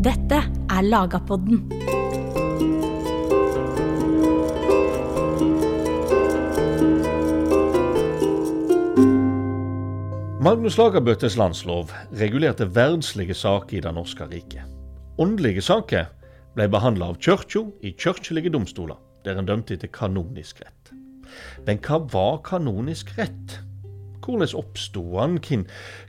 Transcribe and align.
Dette 0.00 0.38
er 0.72 0.80
Lagapodden. 0.80 1.58
Magnus 10.40 10.78
Lagabötes 10.78 11.36
landslov 11.36 11.92
regulerte 12.16 12.74
verdslige 12.74 13.34
saker 13.34 13.76
i 13.76 13.80
det 13.84 13.92
norske 13.92 14.24
riket. 14.24 14.64
Åndelige 15.20 15.60
saker 15.60 16.08
ble 16.56 16.70
behandla 16.72 17.12
av 17.12 17.20
kyrkja 17.20 17.66
i 17.84 17.92
kirkelige 17.92 18.56
domstoler, 18.56 18.96
der 19.28 19.36
en 19.36 19.52
dømte 19.52 19.76
etter 19.76 19.92
kanonisk 19.92 20.64
rett. 20.64 20.94
Men 21.68 21.76
hva 21.84 22.00
var 22.08 22.40
kanonisk 22.48 23.12
rett? 23.20 23.60
Hvordan 24.30 24.58
oppstod 24.60 25.16
han? 25.18 25.38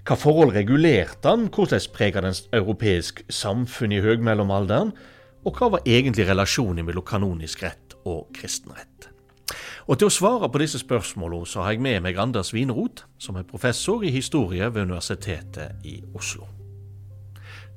Hva 0.05 0.17
forhold 0.19 0.53
regulerte 0.55 1.29
han? 1.29 1.49
Hvordan 1.49 1.87
prega 1.93 2.21
den 2.21 2.37
europeisk 2.53 3.23
samfunn 3.29 3.91
i 3.91 4.01
høgmellomalderen? 4.01 4.93
Og 5.45 5.57
hva 5.57 5.71
var 5.73 5.87
egentlig 5.89 6.27
relasjonen 6.29 6.85
mellom 6.85 7.05
kanonisk 7.05 7.63
rett 7.65 7.95
og 8.05 8.29
kristenrett? 8.37 9.09
Og 9.89 9.97
Til 9.97 10.07
å 10.07 10.13
svare 10.13 10.47
på 10.47 10.61
disse 10.61 10.79
spørsmålene 10.79 11.49
så 11.49 11.65
har 11.65 11.73
jeg 11.73 11.81
med 11.81 12.03
meg 12.05 12.19
Anders 12.21 12.53
Wineroth, 12.53 13.07
som 13.17 13.35
er 13.35 13.47
professor 13.47 14.05
i 14.05 14.13
historie 14.13 14.69
ved 14.69 14.85
Universitetet 14.85 15.81
i 15.83 15.97
Oslo. 16.13 16.45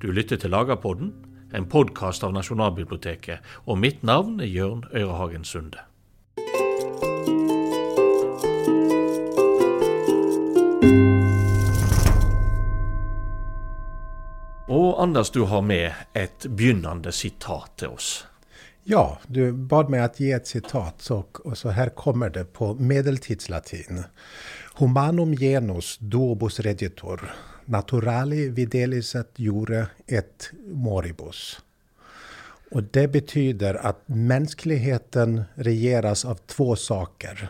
Du 0.03 0.13
lytter 0.13 0.37
til 0.37 0.53
Lagerpodden, 0.53 1.15
en 1.55 1.67
podkast 1.71 2.25
av 2.27 2.35
Nasjonalbiblioteket, 2.37 3.41
og 3.67 3.79
mitt 3.81 4.03
navn 4.05 4.41
er 4.41 4.53
Jørn 4.53 4.85
Øyrehagen 4.93 5.45
Sunde. 5.45 5.81
Och 14.69 15.03
Anders, 15.03 15.31
du 15.31 15.41
har 15.41 15.63
med 15.63 15.93
ett 16.13 16.47
begynnande 16.47 17.13
citat 17.13 17.77
till 17.77 17.87
oss. 17.87 18.27
Ja, 18.83 19.19
du 19.27 19.53
bad 19.53 19.91
mig 19.91 20.01
att 20.01 20.21
ge 20.21 20.33
ett 20.33 20.47
citat 20.47 21.11
och, 21.11 21.47
och 21.47 21.59
så 21.59 21.69
här 21.69 21.89
kommer 21.89 22.31
det 22.31 22.45
på 22.45 22.75
medeltidslatin. 22.75 24.05
Humanum 24.75 25.37
genus 25.37 25.99
duobus 25.99 26.61
regitor, 26.61 27.35
naturali 27.65 28.49
videlis 28.49 29.15
et 29.15 29.33
jure 29.37 29.87
et 30.07 30.51
moribus. 30.67 31.61
Och 32.71 32.83
det 32.83 33.09
betyder 33.09 33.75
att 33.75 34.03
mänskligheten 34.07 35.45
regeras 35.55 36.25
av 36.25 36.35
två 36.35 36.77
saker, 36.77 37.49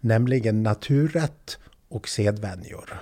nämligen 0.00 0.62
naturrätt 0.62 1.58
och 1.88 2.08
sedvänjor. 2.08 3.00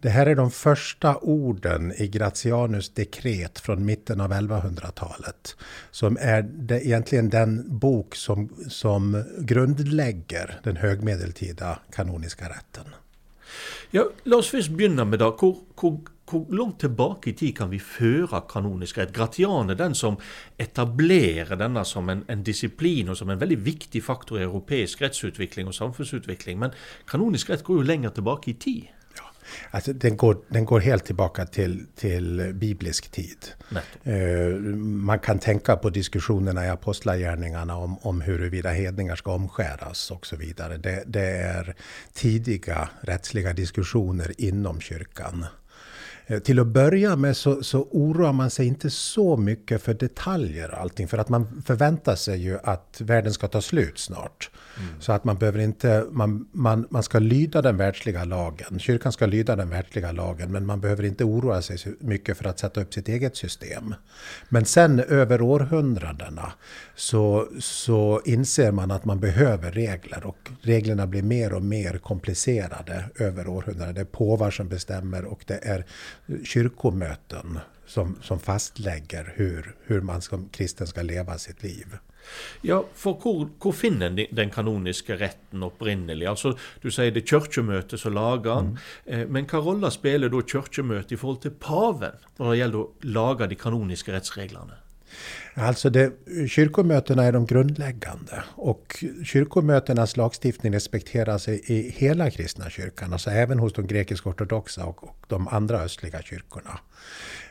Det 0.00 0.08
här 0.08 0.26
är 0.26 0.34
de 0.34 0.50
första 0.50 1.16
orden 1.16 1.92
i 1.96 2.08
Gratianus 2.08 2.88
dekret 2.88 3.58
från 3.58 3.84
mitten 3.84 4.20
av 4.20 4.32
1100-talet. 4.32 5.56
Som 5.90 6.18
är 6.20 6.42
det, 6.42 6.86
egentligen 6.86 7.30
den 7.30 7.78
bok 7.78 8.14
som, 8.14 8.48
som 8.68 9.24
grundlägger 9.38 10.60
den 10.64 10.76
högmedeltida 10.76 11.78
kanoniska 11.90 12.48
rätten. 12.48 12.84
Ja, 13.90 14.04
låt 14.22 14.54
oss 14.54 14.68
börja 14.68 15.04
med 15.04 15.18
det. 15.18 15.24
Hur, 15.24 15.56
hur 15.80 15.98
hvor, 16.32 16.46
langt 16.56 16.80
tilbake 16.80 17.30
i 17.30 17.36
tid 17.36 17.56
kan 17.58 17.70
vi 17.72 17.80
føre 17.82 18.42
kanonisk 18.50 18.98
rett? 18.98 19.12
Gratian 19.14 19.70
er 19.72 19.78
den 19.78 19.94
som 19.98 20.18
etablerer 20.60 21.58
denne 21.60 21.84
som 21.88 22.08
en, 22.12 22.24
en, 22.32 22.42
disiplin 22.46 23.12
og 23.12 23.18
som 23.20 23.30
en 23.30 23.40
veldig 23.40 23.60
viktig 23.64 24.02
faktor 24.04 24.40
i 24.40 24.46
europeisk 24.46 25.04
rettsutvikling 25.04 25.68
og 25.68 25.76
samfunnsutvikling. 25.76 26.58
Men 26.62 26.74
kanonisk 27.10 27.52
rett 27.52 27.64
går 27.66 27.82
jo 27.82 27.88
lenger 27.92 28.16
tilbake 28.16 28.52
i 28.54 28.58
tid. 28.66 28.90
Alltså, 29.70 29.92
den, 29.92 30.16
går, 30.16 30.36
den 30.48 30.64
går 30.64 30.80
helt 30.80 31.04
tillbaka 31.04 31.46
till, 31.46 31.86
till 31.96 32.52
biblisk 32.54 33.10
tid. 33.10 33.38
Uh, 34.06 34.58
man 34.80 35.18
kan 35.18 35.38
tänka 35.38 35.76
på 35.76 35.90
diskussionerna 35.90 36.66
i 36.66 36.68
apostlagärningarna 36.68 37.76
om, 37.76 37.98
om 38.02 38.20
huruvida 38.20 38.70
hedningar 38.70 39.16
ska 39.16 39.32
omskäras 39.32 40.10
och 40.10 40.26
så 40.26 40.36
vidare. 40.36 40.76
Det, 40.76 41.02
det 41.06 41.26
är 41.26 41.74
tidiga 42.12 42.88
rättsliga 43.00 43.52
diskussioner 43.52 44.32
inom 44.38 44.80
kyrkan. 44.80 45.46
Eh, 46.26 46.38
till 46.38 46.60
att 46.60 46.66
börja 46.66 47.16
med 47.16 47.36
så, 47.36 47.62
så 47.62 47.88
oroar 47.90 48.32
man 48.32 48.50
sig 48.50 48.66
inte 48.66 48.90
så 48.90 49.36
mycket 49.36 49.82
för 49.82 49.94
detaljer 49.94 50.70
och 50.70 50.78
allting. 50.78 51.08
För 51.08 51.18
att 51.18 51.28
man 51.28 51.62
förväntar 51.66 52.14
sig 52.14 52.40
ju 52.40 52.58
att 52.64 53.00
världen 53.00 53.32
ska 53.32 53.48
ta 53.48 53.60
slut 53.60 53.98
snart. 53.98 54.50
Mm. 54.78 55.00
Så 55.00 55.12
att 55.12 55.24
man 55.24 55.38
behöver 55.38 55.58
inte, 55.58 56.06
man, 56.10 56.48
man, 56.52 56.86
man 56.90 57.02
ska 57.02 57.18
lyda 57.18 57.62
den 57.62 57.76
världsliga 57.76 58.24
lagen. 58.24 58.78
Kyrkan 58.78 59.12
ska 59.12 59.26
lyda 59.26 59.56
den 59.56 59.70
världsliga 59.70 60.12
lagen. 60.12 60.52
Men 60.52 60.66
man 60.66 60.80
behöver 60.80 61.04
inte 61.04 61.24
oroa 61.24 61.62
sig 61.62 61.78
så 61.78 61.88
mycket 62.00 62.38
för 62.38 62.48
att 62.48 62.58
sätta 62.58 62.80
upp 62.80 62.94
sitt 62.94 63.08
eget 63.08 63.36
system. 63.36 63.94
Men 64.48 64.64
sen 64.64 65.00
över 65.00 65.42
århundradena 65.42 66.52
så, 66.94 67.48
så 67.60 68.20
inser 68.24 68.72
man 68.72 68.90
att 68.90 69.04
man 69.04 69.20
behöver 69.20 69.70
regler. 69.72 70.26
Och 70.26 70.50
reglerna 70.60 71.06
blir 71.06 71.22
mer 71.22 71.52
och 71.52 71.62
mer 71.62 71.98
komplicerade 71.98 73.04
över 73.18 73.48
århundraden. 73.48 73.94
Det 73.94 74.00
är 74.00 74.04
påvar 74.04 74.50
som 74.50 74.68
bestämmer 74.68 75.24
och 75.24 75.44
det 75.46 75.58
är 75.62 75.86
kyrkomöten 76.44 77.58
som, 77.86 78.16
som 78.22 78.40
fastlägger 78.40 79.32
hur, 79.36 79.74
hur 79.82 80.00
man 80.00 80.22
som 80.22 80.48
kristen 80.48 80.86
ska 80.86 81.02
leva 81.02 81.38
sitt 81.38 81.62
liv. 81.62 81.86
Ja, 82.60 82.84
for 82.94 83.18
hvor, 83.18 83.48
hvor 83.58 83.72
finner 83.74 84.06
en 84.06 84.20
den 84.30 84.50
kanoniske 84.50 85.16
retten 85.18 85.62
opprinnelig? 85.62 86.26
Altså, 86.30 86.54
Du 86.82 86.90
sier 86.90 87.10
det 87.10 87.24
er 87.24 87.32
kirkemøtet 87.34 88.00
som 88.00 88.14
lager 88.14 88.54
den, 88.54 88.70
mm. 88.70 88.78
Eh, 89.06 89.24
men 89.28 89.48
hva 89.50 89.58
rolle 89.58 89.90
spiller 89.90 90.30
da 90.30 90.42
kirkemøtet 90.42 91.16
i 91.16 91.18
forhold 91.18 91.42
til 91.42 91.56
paven 91.58 92.22
når 92.38 92.50
det 92.50 92.60
gjelder 92.60 92.78
å 92.78 93.12
lage 93.18 93.50
de 93.50 93.58
kanoniske 93.58 94.14
rättsreglerna? 94.14 94.81
Alltså 95.54 95.90
det, 95.90 96.12
kyrkomötena 96.48 97.24
är 97.24 97.32
de 97.32 97.46
grundläggande 97.46 98.44
och 98.54 99.04
kyrkomötenas 99.24 100.16
lagstiftning 100.16 100.72
respekteras 100.72 101.48
i, 101.48 101.62
i 101.66 101.90
hela 101.96 102.30
kristna 102.30 102.70
kyrkan, 102.70 103.12
alltså 103.12 103.30
även 103.30 103.58
hos 103.58 103.72
de 103.72 103.86
grekisk-ortodoxa 103.86 104.84
och, 104.84 105.04
och, 105.04 105.16
de 105.28 105.48
andra 105.48 105.80
östliga 105.80 106.22
kyrkorna. 106.22 106.78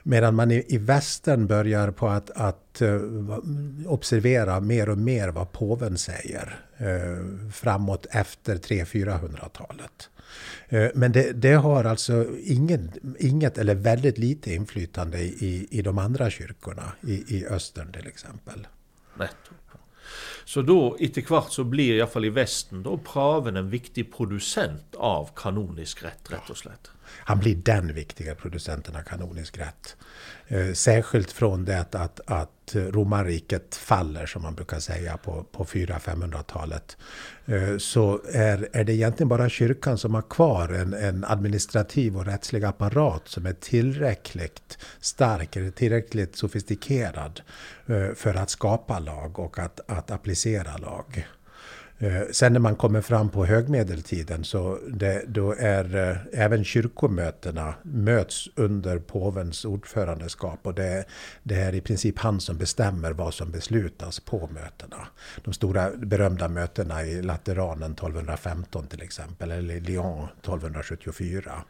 Medan 0.04 0.36
man 0.36 0.52
i, 0.52 0.66
i 0.68 0.78
västern 0.78 1.48
börjar 1.48 1.92
på 1.92 2.08
att, 2.08 2.30
att 2.30 2.82
uh, 2.82 3.38
observera 3.86 4.60
mer 4.60 4.90
och 4.90 4.98
mer 4.98 5.30
vad 5.30 5.52
påven 5.52 5.98
säger 5.98 6.66
uh, 6.82 7.50
framåt 7.52 8.06
efter 8.12 8.56
300-400-talet. 8.56 10.10
Eh, 10.70 10.90
men 10.96 11.12
det, 11.12 11.32
det, 11.32 11.54
har 11.54 11.84
alltså 11.84 12.26
ingen, 12.44 12.92
inget 13.20 13.58
eller 13.58 13.76
väldigt 13.76 14.18
lite 14.18 14.54
inflytande 14.54 15.20
i, 15.20 15.68
i 15.72 15.82
de 15.82 15.98
andra 15.98 16.30
kyrkorna 16.30 16.92
i, 17.02 17.38
i 17.38 17.46
östern 17.46 17.94
till 17.94 18.08
exempel. 18.08 18.68
Nettopp. 19.18 19.58
Så 20.46 20.62
då, 20.62 20.98
etter 21.00 21.50
så 21.50 21.64
blir 21.64 21.94
iallfall 21.94 22.26
i 22.26 22.30
Vesten 22.30 22.84
då 22.84 22.98
praven 22.98 23.58
en 23.58 23.70
viktig 23.70 24.14
producent 24.14 24.96
av 24.96 25.30
kanonisk 25.36 26.04
rätt, 26.04 26.32
rätt 26.32 26.50
och 26.50 26.58
slett. 26.58 26.92
Han 27.20 27.40
blir 27.40 27.56
den 27.56 27.94
viktiga 27.94 28.36
producenten 28.36 28.96
av 28.96 29.02
kanonisk 29.02 29.58
rätt. 29.58 29.96
Eh, 30.48 30.74
särskilt 30.74 31.32
från 31.32 31.66
det 31.66 31.80
att, 31.92 32.20
att 32.26 32.76
romarriket 32.76 33.76
faller, 33.76 34.26
som 34.26 34.42
man 34.42 34.56
brukar 34.56 34.80
säga, 34.80 35.18
på, 35.18 35.44
på 35.52 35.66
400-500-talet. 35.66 36.98
Eh, 37.46 37.78
så 37.78 38.22
är, 38.34 38.70
är 38.72 38.84
det 38.84 38.94
egentligen 38.94 39.28
bara 39.28 39.50
kyrkan 39.50 39.98
som 39.98 40.14
har 40.14 40.22
kvar 40.22 40.70
en, 40.70 40.94
en 40.94 41.26
administrativ 41.26 42.18
och 42.18 42.26
rättslig 42.26 42.64
apparat 42.64 43.28
som 43.28 43.46
är 43.46 43.54
tillräckligt 43.54 44.78
stark, 45.00 45.56
eller 45.56 45.72
tillräckligt 45.72 46.36
sofistikerad 46.36 47.42
eh, 47.86 48.14
för 48.16 48.36
att 48.36 48.50
skapa 48.50 49.00
lag 49.00 49.40
och 49.40 49.60
att, 49.60 49.80
att 49.88 50.12
applicera 50.12 50.78
lag. 50.78 51.28
Eh, 52.02 52.22
sen 52.32 52.54
när 52.54 52.60
man 52.60 52.76
kommer 52.76 53.02
fram 53.02 53.30
på 53.30 53.46
högmedeltiden 53.46 54.44
så 54.44 54.80
det, 54.88 55.24
då 55.28 55.56
är 55.60 55.96
eh, 55.96 56.18
även 56.34 56.64
kyrkomötena 56.64 57.74
möts 57.84 58.50
under 58.56 59.00
påvens 59.00 59.66
ordförandeskap 59.66 60.60
och 60.64 60.74
det, 60.74 61.06
det 61.44 61.56
är 61.56 61.76
i 61.76 61.82
princip 61.82 62.20
han 62.20 62.42
som 62.42 62.58
bestämmer 62.58 63.12
vad 63.12 63.34
som 63.34 63.52
beslutas 63.52 64.20
på 64.20 64.50
mötena. 64.54 65.08
De 65.44 65.54
stora 65.54 65.92
berömda 65.92 66.48
mötena 66.48 67.04
i 67.04 67.22
Lateranen 67.22 67.92
1215 67.92 68.88
till 68.88 69.02
exempel 69.02 69.52
eller 69.52 69.80
Lyon 69.82 70.24
1274. 70.24 71.64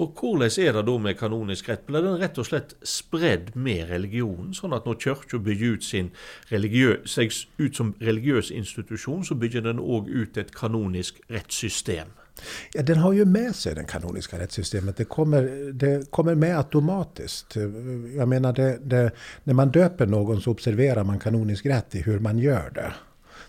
Og 0.00 0.14
hvordan 0.16 0.50
er 0.58 0.72
det 0.72 0.86
da 0.86 0.96
med 0.98 1.18
kanonisk 1.18 1.68
rett? 1.68 1.84
Blir 1.86 2.04
den 2.04 2.20
rett 2.20 2.38
og 2.40 2.48
slett 2.48 2.72
spredd 2.86 3.52
med 3.54 3.90
religionen? 3.90 4.54
Sånn 4.56 4.72
at 4.72 4.86
når 4.88 5.00
kirka 5.04 5.38
bygger 5.38 5.76
ut 5.76 5.84
sin 5.84 6.10
seg 6.48 7.34
ut 7.58 7.76
som 7.76 7.92
religiøs 8.00 8.50
institusjon, 8.50 9.24
så 9.24 9.36
bygger 9.36 9.68
den 9.68 9.82
òg 9.82 10.08
ut 10.08 10.40
et 10.40 10.54
kanonisk 10.56 11.20
rettssystem? 11.28 12.16
Ja, 12.72 12.82
den 12.82 12.98
har 12.98 13.12
ju 13.12 13.24
med 13.24 13.54
sig 13.56 13.74
det 13.74 13.84
kanoniska 13.84 14.38
rättssystemet. 14.38 14.96
Det 14.96 15.04
kommer, 15.04 15.72
det 15.72 16.10
kommer 16.10 16.34
med 16.34 16.58
automatiskt. 16.58 17.56
Jag 18.16 18.28
menar, 18.28 18.52
det, 18.52 18.78
det, 18.82 19.10
när 19.44 19.54
man 19.54 19.70
döper 19.70 20.06
någon 20.06 20.40
så 20.40 20.50
observerar 20.50 21.04
man 21.04 21.18
kanonisk 21.18 21.66
rätt 21.66 21.94
i 21.94 22.02
hur 22.02 22.18
man 22.18 22.38
gör 22.38 22.70
det 22.74 22.92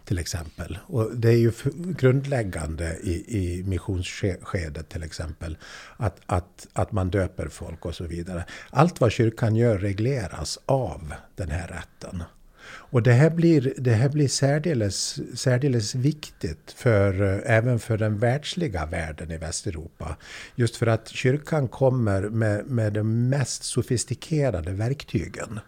till 0.06 0.20
exempel. 0.20 0.80
Och 0.88 1.18
det 1.18 1.30
är 1.30 1.38
ju 1.38 1.52
grundläggande 1.98 2.98
i, 3.04 3.24
i 3.28 3.64
missionsskedet 3.64 4.90
till 4.90 5.04
exempel. 5.04 5.58
Att, 5.98 6.20
att, 6.26 6.68
att 6.74 6.92
man 6.92 7.10
döper 7.10 7.48
folk 7.48 7.86
och 7.86 7.96
så 7.96 8.04
vidare. 8.04 8.46
Allt 8.70 9.02
vad 9.02 9.12
kyrkan 9.12 9.56
gör 9.56 9.78
regleras 9.78 10.60
av 10.66 11.14
den 11.36 11.50
här 11.50 11.68
rätten. 11.68 12.24
Och 12.66 13.04
det 13.04 13.14
här 13.14 13.30
blir, 13.30 13.74
det 13.78 13.94
här 13.94 14.10
blir 14.10 14.28
särdeles, 14.28 15.20
särdeles 15.40 15.96
viktigt 15.96 16.76
för, 16.76 17.22
eh, 17.22 17.56
även 17.58 17.80
för 17.80 17.98
den 17.98 18.18
världsliga 18.18 18.86
världen 18.86 19.32
i 19.32 19.38
Västeuropa. 19.38 20.18
Just 20.56 20.76
för 20.76 20.88
att 20.88 21.08
kyrkan 21.08 21.68
kommer 21.68 22.22
med, 22.22 22.66
med 22.66 22.94
de 22.94 23.30
mest 23.30 23.64
sofistikerade 23.64 24.72
verktygen. 24.72 25.60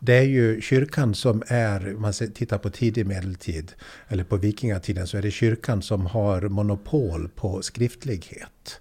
Det 0.00 0.14
är 0.14 0.22
ju 0.22 0.60
kyrkan 0.60 1.14
som 1.14 1.42
är, 1.46 1.94
om 1.94 2.02
man 2.02 2.12
tittar 2.12 2.58
på 2.58 2.70
tidig 2.70 3.06
medeltid, 3.06 3.72
eller 4.08 4.24
på 4.24 4.36
vikingatiden, 4.36 5.06
så 5.06 5.18
är 5.18 5.22
det 5.22 5.30
kyrkan 5.30 5.82
som 5.82 6.06
har 6.06 6.40
monopol 6.42 7.28
på 7.28 7.62
skriftlighet. 7.62 8.80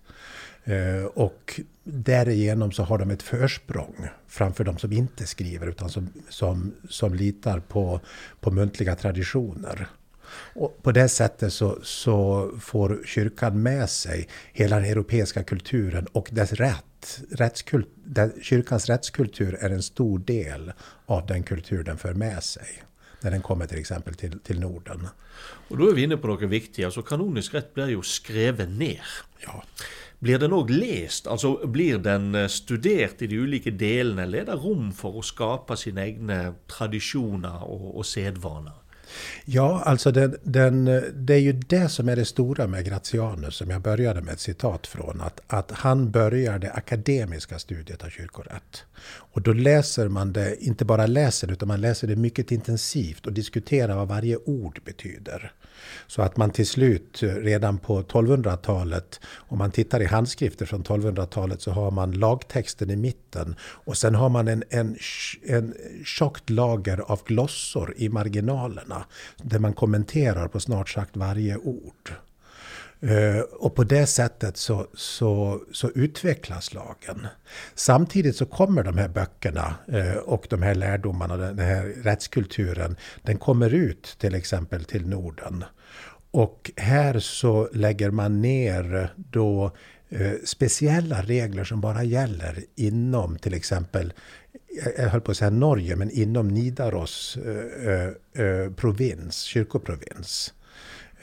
Eh, 0.64 1.06
och 1.06 1.60
därigenom 1.84 2.72
så 2.72 2.84
har 2.84 2.98
de 2.98 3.12
ett 3.12 3.24
försprång 3.24 4.08
framför 4.28 4.64
de 4.64 4.78
som 4.78 4.92
inte 4.92 5.28
skriver 5.28 5.68
utan 5.68 5.90
som, 5.90 6.10
som, 6.30 6.74
som 6.90 7.14
litar 7.14 7.60
på, 7.60 8.00
på 8.40 8.52
muntliga 8.52 8.96
traditioner. 8.96 9.88
Och 10.56 10.84
på 10.84 10.92
det 10.92 11.10
sättet 11.10 11.54
så, 11.54 11.78
så 11.84 12.52
får 12.60 13.02
kyrkan 13.06 13.62
med 13.62 13.90
sig 13.90 14.28
hela 14.54 14.76
den 14.80 14.86
europeiska 14.86 15.44
kulturen 15.44 16.08
och 16.12 16.30
dess 16.32 16.54
rätt. 16.54 16.86
Rättskult, 17.32 17.88
kyrkans 18.42 18.90
rättskultur 18.90 19.54
är 19.54 19.70
en 19.70 19.84
stor 19.84 20.20
del 20.20 20.74
av 21.06 21.26
den 21.28 21.44
kultur 21.44 21.84
den 21.84 21.98
för 21.98 22.14
med 22.14 22.44
sig 22.44 22.84
när 23.22 23.32
den 23.32 23.42
kommer 23.42 23.68
till 23.68 23.80
exempel 23.80 24.16
till, 24.16 24.40
till 24.40 24.60
Norden. 24.60 25.08
Och 25.68 25.78
då 25.78 25.90
är 25.90 25.94
vi 25.94 26.04
inne 26.04 26.18
på 26.18 26.28
något 26.28 26.50
viktigt. 26.50 26.86
Alltså 26.86 27.02
kanonisk 27.02 27.54
rätt 27.54 27.74
blir 27.74 27.88
ju 27.88 28.02
skrevet 28.02 28.70
ner. 28.70 29.06
Ja. 29.46 29.64
Blir 30.20 30.40
den 30.40 30.54
òg 30.54 30.70
lest? 30.70 31.28
Altså 31.28 31.68
blir 31.68 31.98
den 31.98 32.36
eh, 32.36 32.48
studert 32.48 33.22
i 33.22 33.28
de 33.28 33.38
ulike 33.38 33.72
delene, 33.72 34.24
eller 34.24 34.42
er 34.42 34.48
det 34.48 34.56
rom 34.62 34.94
for 34.96 35.20
å 35.20 35.26
skape 35.26 35.76
sine 35.78 36.06
egne 36.06 36.38
tradisjoner 36.72 37.66
og, 37.66 37.90
og 38.00 38.08
sedvaner? 38.08 38.78
Ja, 39.46 39.82
alltså 39.86 40.12
den, 40.12 40.38
den, 40.44 40.86
det 41.14 41.34
är 41.34 41.40
ju 41.40 41.54
det 41.54 41.90
som 41.90 42.10
är 42.10 42.16
det 42.16 42.26
stora 42.26 42.68
med 42.68 42.86
Gratianus, 42.86 43.56
som 43.56 43.70
jag 43.70 43.82
började 43.82 44.22
med 44.22 44.34
ett 44.34 44.40
citat 44.40 44.88
från. 44.88 45.22
Att, 45.22 45.42
att 45.48 45.72
han 45.72 46.12
börjar 46.12 46.60
det 46.60 46.72
akademiska 46.72 47.60
studiet 47.60 48.04
av 48.04 48.10
kyrkorätt. 48.10 48.84
Och 49.08 49.42
då 49.42 49.54
läser 49.54 50.08
man 50.08 50.34
det, 50.34 50.64
inte 50.64 50.86
bara 50.86 51.08
läser 51.08 51.52
utan 51.52 51.68
man 51.68 51.82
läser 51.82 52.08
det 52.08 52.16
mycket 52.16 52.52
intensivt 52.52 53.26
och 53.26 53.34
diskuterar 53.34 53.96
vad 53.96 54.08
varje 54.08 54.38
ord 54.38 54.80
betyder. 54.86 55.52
Så 56.08 56.22
att 56.22 56.38
man 56.38 56.52
till 56.52 56.68
slut, 56.68 57.24
eh, 57.24 57.30
redan 57.30 57.78
på 57.78 58.02
1200-talet, 58.02 59.20
om 59.38 59.58
man 59.58 59.72
tittar 59.72 60.02
i 60.02 60.06
handskrifter 60.06 60.66
från 60.66 60.84
1200-talet 60.84 61.62
så 61.62 61.72
har 61.72 61.92
man 61.92 62.12
lagtexten 62.12 62.90
i 62.90 62.96
mitten 62.96 63.56
och 63.62 63.98
sen 63.98 64.16
har 64.16 64.30
man 64.30 64.48
en, 64.48 64.64
en, 64.70 64.98
en 65.44 65.74
tjockt 66.06 66.50
lager 66.50 66.98
av 67.12 67.22
glossor 67.26 67.94
i 67.98 68.10
marginalerna 68.10 69.06
där 69.44 69.60
man 69.60 69.74
kommenterar 69.74 70.48
på 70.48 70.60
snart 70.60 70.90
sagt 70.90 71.18
varje 71.18 71.58
ord. 71.58 72.12
Uh, 73.06 73.40
och 73.40 73.76
på 73.76 73.84
det 73.84 74.06
sättet 74.06 74.58
så, 74.58 74.88
så, 74.94 75.62
så 75.72 75.90
utvecklas 75.90 76.74
lagen. 76.74 77.28
Samtidigt 77.76 78.36
så 78.36 78.46
kommer 78.46 78.84
de 78.84 78.98
här 78.98 79.08
böckerna 79.08 79.76
uh, 79.94 80.16
och 80.16 80.48
de 80.50 80.62
här 80.62 80.76
lärdomarna, 80.76 81.38
den 81.38 81.60
här 81.60 81.84
rättskulturen, 82.04 82.96
den 83.22 83.38
kommer 83.38 83.74
ut 83.74 84.16
till 84.20 84.36
exempel 84.36 84.84
till 84.84 85.08
Norden. 85.08 85.64
Och 86.32 86.72
här 86.78 87.20
så 87.20 87.70
lägger 87.74 88.12
man 88.12 88.42
ner 88.42 89.14
då 89.16 89.72
uh, 90.14 90.34
speciella 90.46 91.22
regler 91.22 91.64
som 91.64 91.82
bara 91.82 92.04
gäller 92.04 92.64
inom 92.76 93.38
till 93.38 93.54
exempel 93.54 94.14
jag 94.98 95.10
höll 95.10 95.22
på 95.22 95.32
att 95.32 95.38
säga 95.38 95.50
Norge, 95.50 95.96
men 95.96 96.12
inom 96.12 96.48
Nidaros 96.48 97.38
provins, 98.76 99.42
kyrkoprovins. 99.42 100.54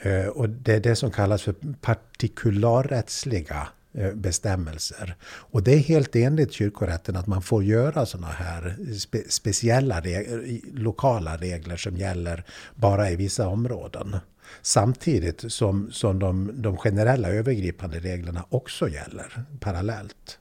Eh, 0.03 0.27
och 0.27 0.49
det 0.49 0.73
är 0.73 0.79
det 0.79 0.95
som 0.95 1.11
kallas 1.11 1.41
för 1.41 1.55
partikularrättsliga 1.81 3.67
eh, 3.93 4.13
bestämmelser. 4.13 5.15
Och 5.25 5.63
det 5.63 5.73
är 5.73 5.77
helt 5.77 6.15
enligt 6.15 6.51
kyrkorätten 6.51 7.15
att 7.15 7.27
man 7.27 7.41
får 7.41 7.63
göra 7.63 8.05
sådana 8.05 8.33
här 8.33 8.77
spe 8.99 9.23
speciella 9.29 9.99
reg 9.99 10.63
lokala 10.73 11.37
regler 11.37 11.77
som 11.77 11.97
gäller 11.97 12.43
bara 12.75 13.09
i 13.09 13.15
vissa 13.15 13.47
områden. 13.47 14.15
Samtidigt 14.61 15.51
som, 15.51 15.91
som 15.91 16.19
de, 16.19 16.51
de 16.53 16.77
generella 16.77 17.29
övergripande 17.29 17.99
reglerna 17.99 18.45
också 18.49 18.89
gäller 18.89 19.43
parallellt. 19.59 20.39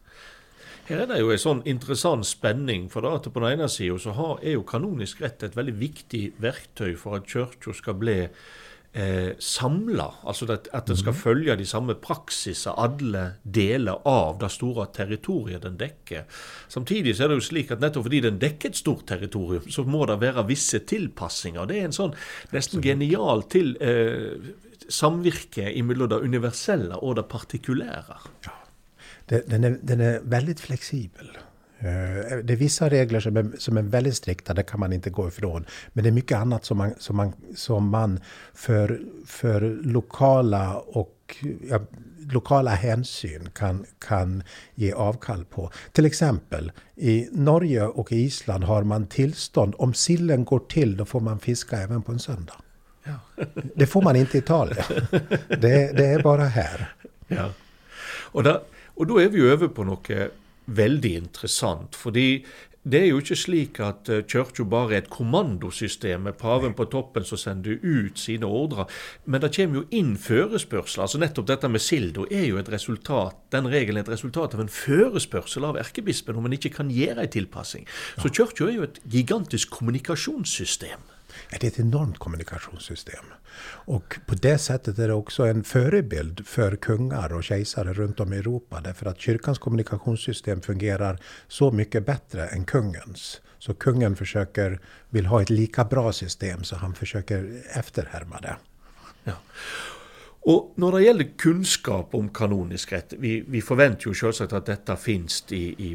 Her 0.84 1.04
er 1.04 1.06
det 1.06 1.20
jo 1.20 1.30
en 1.30 1.38
sånn 1.38 1.60
interessant 1.70 2.26
spenning. 2.26 2.88
For 2.90 3.06
da 3.06 3.14
at 3.14 3.28
på 3.30 3.40
den 3.40 3.54
ene 3.54 3.68
sida 3.70 4.00
så 4.02 4.16
har, 4.16 4.40
er 4.42 4.56
jo 4.56 4.64
kanonisk 4.66 5.22
rett 5.22 5.44
et 5.46 5.54
veldig 5.56 5.76
viktig 5.78 6.22
verktøy 6.42 6.96
for 6.98 7.20
at 7.20 7.30
kirka 7.30 7.74
skal 7.78 7.94
bli 8.00 8.16
eh, 8.92 9.32
samla. 9.38 10.08
Altså 10.24 10.48
at, 10.52 10.68
at 10.72 10.88
den 10.88 10.96
skal 10.96 11.12
mhm. 11.12 11.20
følge 11.20 11.56
de 11.56 11.66
samme 11.66 11.94
praksiser, 11.94 12.76
alle 12.78 13.24
deler 13.42 14.06
av 14.08 14.38
det 14.40 14.50
store 14.52 14.88
territoriet 14.94 15.62
den 15.66 15.78
dekker. 15.80 16.24
Samtidig 16.72 17.16
så 17.16 17.26
er 17.26 17.32
det 17.32 17.40
jo 17.40 17.48
slik 17.50 17.72
at 17.74 17.82
nettopp 17.82 18.08
fordi 18.08 18.22
den 18.26 18.40
dekker 18.42 18.72
et 18.72 18.80
stort 18.80 19.06
territorium, 19.08 19.68
så 19.70 19.84
må 19.84 20.06
det 20.10 20.20
være 20.22 20.46
visse 20.48 20.82
tilpassinger. 20.88 21.68
Det 21.68 21.78
er 21.80 21.90
en 21.90 21.96
sånn 21.96 22.16
nesten 22.52 22.82
genial 22.84 23.46
til 23.52 23.76
eh, 23.80 24.52
samvirke 24.92 25.70
mellom 25.82 26.10
det 26.10 26.24
universelle 26.24 26.98
og 27.00 27.16
det 27.18 27.28
partikulære. 27.30 28.18
Ja. 28.46 28.58
Den 29.26 29.64
är, 29.64 29.78
den 29.82 30.00
är 30.00 30.20
väldigt 30.24 30.60
flexibel. 30.60 31.38
Eh, 31.82 32.36
det 32.44 32.52
är 32.52 32.56
vissa 32.56 32.88
regler 32.90 33.20
som 33.20 33.36
är, 33.36 33.50
som 33.58 33.76
är 33.76 33.82
väldigt 33.82 34.16
strikta, 34.16 34.54
det 34.54 34.62
kan 34.62 34.80
man 34.80 34.92
inte 34.92 35.10
gå 35.10 35.28
ifrån. 35.28 35.64
Men 35.92 36.04
det 36.04 36.10
är 36.10 36.12
mycket 36.12 36.38
annat 36.38 36.64
som 36.64 36.78
man, 36.78 36.94
som 36.98 37.16
man, 37.16 37.32
som 37.56 37.88
man 37.88 38.20
för, 38.54 39.00
för 39.26 39.60
lokala 39.82 40.76
och 40.78 41.36
ja, 41.68 41.80
lokala 42.32 42.70
hänsyn 42.70 43.48
kan, 43.54 43.84
kan 43.98 44.42
ge 44.74 44.92
avkall 44.92 45.44
på. 45.44 45.70
Till 45.92 46.06
exempel 46.06 46.72
i 46.96 47.28
Norge 47.32 47.86
och 47.86 48.12
Island 48.12 48.64
har 48.64 48.82
man 48.82 49.06
tillstånd. 49.06 49.74
Om 49.78 49.94
sillen 49.94 50.44
går 50.44 50.58
till 50.58 50.96
då 50.96 51.04
får 51.04 51.20
man 51.20 51.38
fiska 51.40 51.76
även 51.76 52.02
på 52.02 52.12
en 52.12 52.18
söndag. 52.18 52.54
Ja. 53.04 53.44
Det 53.74 53.86
får 53.86 54.02
man 54.02 54.16
inte 54.16 54.36
i 54.36 54.40
Italien. 54.40 54.84
Det, 55.48 55.96
det 55.96 56.06
är 56.06 56.22
bara 56.22 56.44
här. 56.44 56.94
Ja. 57.28 57.50
Och, 58.32 58.42
da, 58.42 58.62
og 58.96 59.08
da 59.08 59.18
er 59.20 59.28
vi 59.28 59.38
jo 59.38 59.50
over 59.52 59.68
på 59.68 59.84
noe 59.84 60.28
veldig 60.66 61.16
interessant. 61.24 61.96
Fordi 61.98 62.44
det 62.82 62.98
er 62.98 63.12
jo 63.12 63.20
ikke 63.22 63.36
slik 63.38 63.78
at 63.84 64.08
uh, 64.10 64.24
kirka 64.26 64.64
bare 64.66 64.96
er 64.96 65.04
et 65.04 65.10
kommandosystem 65.12 66.24
med 66.26 66.34
paven 66.40 66.74
på 66.74 66.88
toppen 66.90 67.22
som 67.22 67.38
sender 67.38 67.78
ut 67.78 68.18
sine 68.18 68.48
ordrer. 68.48 68.90
Men 69.24 69.44
det 69.44 69.52
kommer 69.54 69.82
jo 69.82 69.84
inn 69.94 70.16
førespørsler. 70.18 71.04
altså 71.04 71.22
Nettopp 71.22 71.46
dette 71.46 71.70
med 71.70 71.84
sildo 71.84 72.26
er 72.26 72.48
jo 72.48 72.58
et 72.58 72.72
resultat, 72.74 73.38
den 73.54 73.70
regelen 73.70 74.02
er 74.02 74.08
et 74.08 74.14
resultat 74.16 74.56
av 74.58 74.64
en 74.64 74.72
førespørsel 74.72 75.68
av 75.70 75.78
erkebispen 75.78 76.36
om 76.36 76.50
en 76.50 76.58
ikke 76.58 76.74
kan 76.80 76.90
gjøre 76.90 77.22
en 77.22 77.34
tilpassing. 77.38 77.86
Så 78.18 78.34
kirka 78.34 78.66
er 78.66 78.78
jo 78.80 78.90
et 78.90 79.02
gigantisk 79.06 79.70
kommunikasjonssystem. 79.78 81.11
Det 81.50 81.64
är 81.64 81.68
ett 81.70 81.78
enormt 81.78 82.18
kommunikationssystem. 82.18 83.24
Och 83.64 84.18
på 84.26 84.34
det 84.34 84.58
sättet 84.58 84.98
är 84.98 85.08
det 85.08 85.14
också 85.14 85.46
en 85.46 85.64
förebild 85.64 86.46
för 86.46 86.76
kungar 86.76 87.32
och 87.32 87.44
kejsare 87.44 87.92
runt 87.92 88.20
om 88.20 88.32
i 88.32 88.36
Europa. 88.36 88.80
Därför 88.80 89.06
att 89.06 89.20
kyrkans 89.20 89.58
kommunikationssystem 89.58 90.60
fungerar 90.60 91.18
så 91.48 91.70
mycket 91.70 92.06
bättre 92.06 92.46
än 92.46 92.64
kungens. 92.64 93.40
Så 93.58 93.74
kungen 93.74 94.16
försöker, 94.16 94.80
vill 95.10 95.26
ha 95.26 95.42
ett 95.42 95.50
lika 95.50 95.84
bra 95.84 96.12
system 96.12 96.64
så 96.64 96.76
han 96.76 96.94
försöker 96.94 97.62
efterhärma 97.72 98.40
det. 98.40 98.56
Ja. 99.24 99.32
Og 100.50 100.72
når 100.76 100.96
det 100.96 101.02
gjelder 101.04 101.28
kunnskap 101.38 102.14
om 102.18 102.28
kanonisk 102.34 102.92
rett, 102.92 103.14
vi, 103.22 103.36
vi 103.46 103.60
forventer 103.62 104.08
jo 104.08 104.14
selvsagt 104.16 104.54
at 104.58 104.66
dette 104.66 104.96
finnes 104.98 105.36
i, 105.54 105.60
i, 105.78 105.90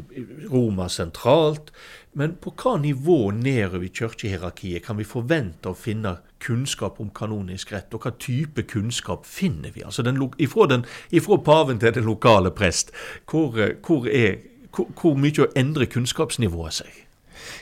Roma 0.48 0.86
sentralt, 0.88 1.68
men 2.16 2.38
på 2.40 2.54
hva 2.56 2.78
nivå 2.80 3.18
nedover 3.36 3.84
i 3.84 3.90
kirkehierarkiet 3.92 4.86
kan 4.86 4.96
vi 4.96 5.04
forvente 5.04 5.68
å 5.68 5.76
finne 5.76 6.14
kunnskap 6.40 6.96
om 7.02 7.10
kanonisk 7.12 7.74
rett, 7.74 7.92
og 7.92 8.06
hva 8.06 8.14
type 8.16 8.64
kunnskap 8.70 9.28
finner 9.28 9.74
vi? 9.74 9.84
Altså 9.84 10.06
den, 10.06 10.22
ifra, 10.40 10.64
den, 10.72 10.86
ifra 11.12 11.36
paven 11.44 11.82
til 11.82 11.92
den 11.98 12.08
lokale 12.08 12.54
prest, 12.54 12.94
hvor, 13.28 13.52
eh, 13.60 13.76
hvor, 13.84 14.08
er, 14.08 14.40
hvor, 14.72 14.88
hvor 14.96 15.20
mye 15.20 15.50
endrer 15.60 15.92
kunnskapsnivået 15.92 16.80
seg? 16.80 17.04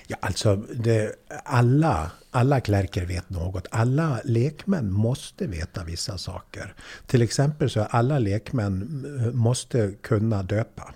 Ja, 0.06 0.16
alltså 0.20 0.56
det, 0.56 1.14
alla, 1.44 2.10
alla 2.30 2.60
klärker 2.60 3.06
vet 3.06 3.30
något. 3.30 3.66
Alla 3.70 4.20
lekmän 4.24 4.92
måste 4.92 5.46
veta 5.46 5.84
vissa 5.84 6.18
saker. 6.18 6.74
Till 7.06 7.22
exempel 7.22 7.70
så 7.70 7.80
är 7.80 7.86
alla 7.90 8.18
lekmän 8.18 9.04
eh, 9.20 9.32
måste 9.32 9.92
kunna 10.02 10.42
döpa. 10.42 10.94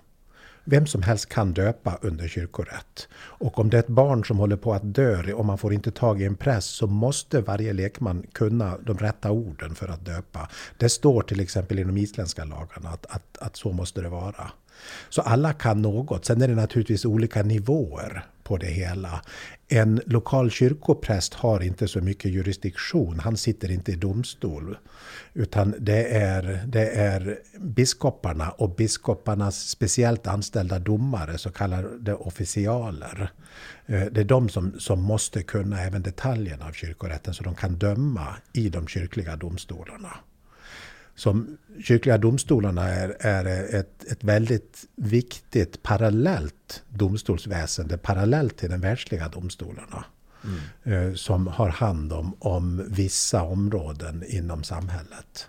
Vem 0.64 0.86
som 0.86 1.02
helst 1.02 1.28
kan 1.28 1.52
döpa 1.52 1.98
under 2.02 2.28
kyrkorätt. 2.28 3.08
Och 3.12 3.58
om 3.58 3.70
det 3.70 3.76
är 3.76 3.80
ett 3.80 3.88
barn 3.88 4.24
som 4.24 4.38
håller 4.38 4.56
på 4.56 4.74
att 4.74 4.94
dö 4.94 5.32
och 5.32 5.44
man 5.44 5.58
får 5.58 5.72
inte 5.72 5.90
tag 5.90 6.22
i 6.22 6.24
en 6.24 6.36
präst 6.36 6.74
så 6.74 6.86
måste 6.86 7.40
varje 7.40 7.72
lekman 7.72 8.26
kunna 8.32 8.78
de 8.78 8.98
rätta 8.98 9.30
orden 9.30 9.74
för 9.74 9.88
att 9.88 10.04
döpa. 10.04 10.48
Det 10.78 10.88
står 10.88 11.22
till 11.22 11.40
exempel 11.40 11.78
i 11.78 11.84
de 11.84 11.96
isländska 11.96 12.44
lagarna 12.44 12.88
att, 12.88 13.06
att, 13.06 13.38
att 13.38 13.56
så 13.56 13.72
måste 13.72 14.00
det 14.00 14.08
vara. 14.08 14.50
Så 15.08 15.22
alla 15.22 15.52
kan 15.52 15.82
något. 15.82 16.24
Sen 16.24 16.42
är 16.42 16.48
det 16.48 16.54
naturligtvis 16.54 17.04
olika 17.04 17.42
nivåer 17.42 18.24
på 18.50 18.56
det 18.56 18.66
hela. 18.66 19.22
En 19.68 20.00
lokal 20.06 20.50
kyrkopräst 20.50 21.34
har 21.34 21.60
inte 21.62 21.88
så 21.88 22.00
mycket 22.00 22.30
jurisdiktion. 22.30 23.20
Han 23.20 23.36
sitter 23.36 23.70
inte 23.70 23.92
i 23.92 23.96
domstol. 23.96 24.76
Utan 25.34 25.74
det 25.78 26.04
är, 26.04 26.64
det 26.66 26.90
är 26.90 27.38
biskoparna 27.58 28.50
och 28.50 28.74
biskoparnas 28.74 29.68
speciellt 29.68 30.26
anställda 30.26 30.78
domare, 30.78 31.38
så 31.38 31.50
kallade 31.50 32.14
officialer. 32.14 33.32
Eh, 33.86 34.04
det 34.12 34.20
är 34.20 34.24
de 34.24 34.48
som, 34.48 34.80
som 34.80 35.02
måste 35.02 35.42
kunna 35.42 35.80
även 35.80 36.02
detaljerna 36.02 36.66
av 36.66 36.72
kyrkorätten 36.72 37.34
så 37.34 37.44
de 37.44 37.54
kan 37.54 37.78
döma 37.78 38.26
i 38.52 38.68
de 38.68 38.86
kyrkliga 38.86 39.36
domstolarna 39.36 40.12
som 41.14 41.58
kyrkliga 41.84 42.18
domstolarna 42.18 42.88
är, 42.88 43.16
är 43.20 43.74
ett, 43.80 44.04
ett 44.04 44.24
väldigt 44.24 44.84
viktigt 44.94 45.82
parallellt 45.82 46.82
domstolsväsende 46.88 47.98
parallellt 47.98 48.56
till 48.56 48.70
de 48.70 48.80
världsliga 48.80 49.28
domstolarna. 49.28 50.04
Mm. 50.44 51.08
Eh, 51.08 51.14
som 51.14 51.46
har 51.46 51.68
hand 51.68 52.12
om, 52.12 52.36
om 52.38 52.84
vissa 52.88 53.42
områden 53.42 54.24
inom 54.28 54.64
samhället. 54.64 55.48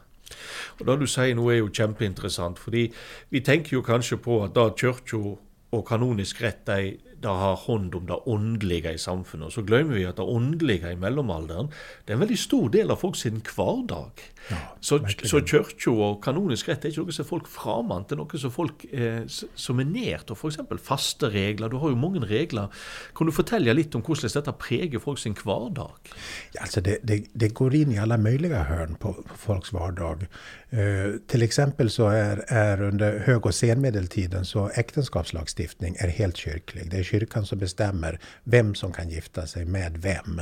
Og 0.80 0.86
Det 0.86 1.00
du 1.00 1.08
sier 1.08 1.36
nå 1.36 1.50
er 1.52 1.58
jo 1.62 1.70
kjempeinteressant. 1.70 2.60
fordi 2.60 2.94
Vi 3.30 3.40
tenker 3.40 3.74
jo 3.74 3.82
kanskje 3.82 4.18
på 4.18 4.44
at 4.44 4.56
da 4.56 4.70
kirka 4.70 5.38
og 5.72 5.88
kanonisk 5.88 6.42
rett 6.42 6.66
de 6.66 6.98
det 7.24 7.36
har 7.42 7.56
hånd 7.66 7.96
om 7.96 8.08
det 8.10 8.20
åndelige 8.26 8.94
i 8.96 9.02
samfunnet. 9.02 9.50
Og 9.50 9.56
så 9.56 9.66
glemmer 9.68 9.98
vi 9.98 10.08
at 10.10 10.18
det 10.20 10.26
åndelige 10.26 10.94
i 10.94 11.00
mellomalderen 11.00 11.72
det 12.06 12.14
er 12.14 12.18
en 12.18 12.24
veldig 12.26 12.40
stor 12.40 12.70
del 12.74 12.92
av 12.94 13.02
folk 13.02 13.18
sin 13.20 13.42
hverdag. 13.46 14.24
Ja, 14.50 14.58
så, 14.82 14.98
så 15.28 15.42
kirka 15.46 15.92
og 15.92 16.22
kanonisk 16.26 16.70
rett 16.70 16.86
er 16.86 16.92
ikke 16.92 17.06
noe 17.06 17.16
som 17.16 17.28
folk 17.28 17.50
framant, 17.50 18.10
det 18.10 18.16
er 18.16 18.22
noe 18.24 18.42
som 18.42 18.54
folk 18.54 18.86
eh, 18.90 19.22
som 19.30 19.82
er 19.82 19.90
nært. 19.90 20.34
Og 20.34 20.40
f.eks. 20.40 20.60
faste 20.82 21.30
regler. 21.32 21.72
Du 21.72 21.78
har 21.82 21.94
jo 21.94 22.00
mange 22.00 22.24
regler. 22.26 22.72
Kan 23.18 23.30
du 23.30 23.36
fortelle 23.36 23.76
litt 23.78 23.96
om 23.98 24.04
hvordan 24.06 24.34
dette 24.34 24.56
preger 24.60 25.04
folk 25.04 25.22
sin 25.22 25.38
hverdag? 25.38 26.12
Ja, 26.56 26.66
altså 26.66 26.82
det, 26.86 27.00
det, 27.08 27.24
det, 27.34 27.54
går 27.58 27.78
inn 27.84 27.94
i 27.96 28.02
alle 28.02 28.18
mulige 28.22 28.66
hørn 28.70 28.98
på, 29.00 29.14
på 29.28 29.40
folks 29.46 29.74
hverdag. 29.76 30.26
Uh, 30.72 31.20
till 31.28 31.44
exempel 31.44 31.90
så 31.90 32.08
är, 32.08 32.44
är 32.48 32.82
under 32.82 33.20
hög 33.20 33.46
och 33.46 33.56
senmedeltiden 33.56 34.46
så 34.46 34.70
äktenskapslagstiftning 34.70 35.96
är 36.00 36.08
helt 36.08 36.38
kyrklig. 36.38 36.92
Det 36.92 36.98
är 36.98 37.04
kyrkan 37.12 37.46
som 37.46 37.60
bestämmer 37.60 38.20
vem 38.44 38.76
som 38.76 38.92
kan 38.92 39.10
gifta 39.10 39.48
sig 39.48 39.66
med 39.66 39.98
vem. 39.98 40.42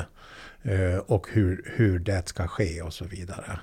Eh, 0.64 0.98
och 0.98 1.28
hur, 1.32 1.72
hur 1.76 2.00
det 2.00 2.28
ska 2.28 2.48
ske 2.48 2.82
och 2.82 2.94
så 2.94 3.06
vidare. 3.06 3.60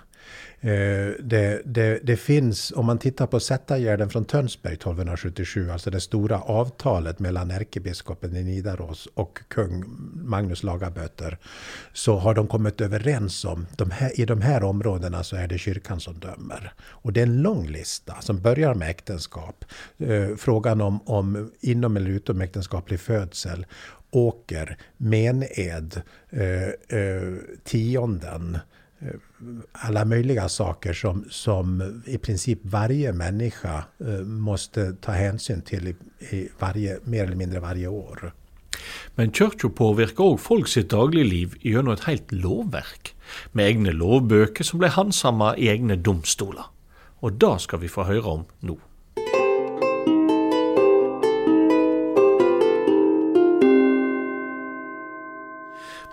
Eh, 0.60 1.12
det, 1.20 1.62
det, 1.64 2.00
det, 2.02 2.16
finns, 2.16 2.72
om 2.76 2.86
man 2.86 2.98
tittar 2.98 3.26
på 3.26 3.40
Sättagärden 3.40 4.10
från 4.10 4.24
Tönsberg 4.24 4.72
1277, 4.72 5.70
alltså 5.70 5.90
det 5.90 6.00
stora 6.00 6.40
avtalet 6.40 7.18
mellan 7.18 7.50
ärkebiskopen 7.50 8.36
i 8.36 8.44
Nidaros 8.44 9.08
och 9.14 9.38
kung 9.48 9.84
Magnus 10.14 10.62
Lagaböter, 10.62 11.38
så 11.92 12.16
har 12.16 12.34
de 12.34 12.46
kommit 12.46 12.80
överens 12.80 13.44
om, 13.44 13.66
de 13.76 13.90
här, 13.90 14.20
i 14.20 14.24
de 14.24 14.40
här 14.40 14.64
områdena 14.64 15.24
så 15.24 15.36
är 15.36 15.48
det 15.48 15.58
kyrkan 15.58 16.00
som 16.00 16.18
dömer. 16.18 16.72
Och 16.78 17.12
det 17.12 17.20
är 17.20 17.26
en 17.26 17.42
lång 17.42 17.66
lista 17.66 18.20
som 18.20 18.40
börjar 18.40 18.74
med 18.74 18.90
äktenskap, 18.90 19.64
eh, 19.98 20.36
frågan 20.36 20.80
om, 20.80 21.00
om 21.06 21.50
inom 21.60 21.96
eller 21.96 22.10
utomäktenskaplig 22.10 23.00
födsel, 23.00 23.66
åker, 24.10 24.76
mened, 24.96 26.02
eh, 26.30 26.98
eh, 26.98 27.34
tionden, 27.64 28.58
Eh, 29.00 29.08
alla 29.72 30.04
möjliga 30.04 30.48
saker 30.48 30.92
som, 30.92 31.24
som 31.30 32.02
i 32.06 32.18
princip 32.18 32.58
varje 32.62 33.12
människa 33.12 33.84
eh, 34.00 34.24
måste 34.24 34.92
ta 34.92 35.12
hänsyn 35.12 35.62
till 35.62 35.88
i, 35.88 35.96
i 36.36 36.48
varje, 36.58 36.98
mer 37.04 37.24
eller 37.24 37.36
mindre 37.36 37.60
varje 37.60 37.88
år. 37.88 38.32
Men 39.14 39.32
kirka 39.32 39.68
påvirker 39.68 40.24
òg 40.24 40.40
folk 40.40 40.68
sitt 40.68 40.90
dagligliv 40.92 41.56
gjennom 41.64 41.96
et 41.96 42.06
helt 42.08 42.32
lovverk, 42.32 43.14
med 43.52 43.68
egne 43.72 43.92
lovbøker 43.96 44.64
som 44.64 44.80
ble 44.80 44.92
handsama 44.92 45.54
i 45.56 45.70
egne 45.72 45.96
domstoler. 45.96 46.68
Og 47.24 47.38
det 47.40 47.54
skal 47.64 47.80
vi 47.82 47.92
få 47.92 48.04
høre 48.08 48.36
om 48.38 48.44
nå. 48.60 48.76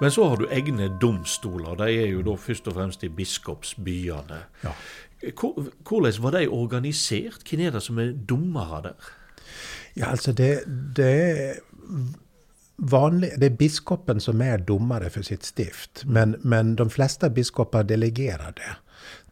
Men 0.01 0.12
så 0.12 0.27
har 0.29 0.35
du 0.35 0.47
egne 0.51 0.89
domstoler. 1.01 1.75
De 1.75 1.89
er 2.03 2.07
jo 2.12 2.21
da 2.25 2.35
først 2.39 2.67
og 2.67 2.77
fremst 2.77 3.03
i 3.03 3.09
biskopsbyene. 3.09 4.39
Ja. 4.63 4.73
Hvordan 5.88 6.23
var 6.23 6.31
de 6.31 6.47
organisert? 6.47 7.43
Hvem 7.50 7.67
er 7.67 7.71
det 7.71 7.83
som 7.83 8.00
er 8.00 8.12
dommere 8.29 8.81
der? 8.83 9.12
Ja, 9.95 10.09
altså 10.09 10.33
det, 10.33 10.63
det 10.97 11.59
vanlig, 12.75 13.31
det 13.38 13.45
är 13.45 13.50
biskopen 13.50 14.21
som 14.21 14.41
är 14.41 14.57
domare 14.57 15.09
för 15.09 15.21
sitt 15.21 15.43
stift. 15.43 16.05
Men, 16.05 16.35
men 16.41 16.75
de 16.75 16.89
flesta 16.89 17.29
biskopar 17.29 17.83
delegerar 17.83 18.51
det 18.55 18.75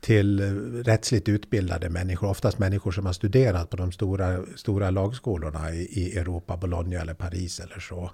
till 0.02 0.42
rättsligt 0.84 1.30
utbildade 1.30 1.90
människor, 1.90 2.30
oftast 2.30 2.60
människor 2.60 2.92
som 2.92 3.06
har 3.06 3.14
studerat 3.14 3.70
på 3.70 3.78
de 3.78 3.92
stora, 3.92 4.40
stora 4.56 4.90
lagskolorna 4.90 5.72
i, 5.72 5.82
i 5.82 6.18
Europa, 6.18 6.58
Bologna 6.58 7.02
eller 7.02 7.14
Paris 7.14 7.60
eller 7.60 7.80
så, 7.80 8.12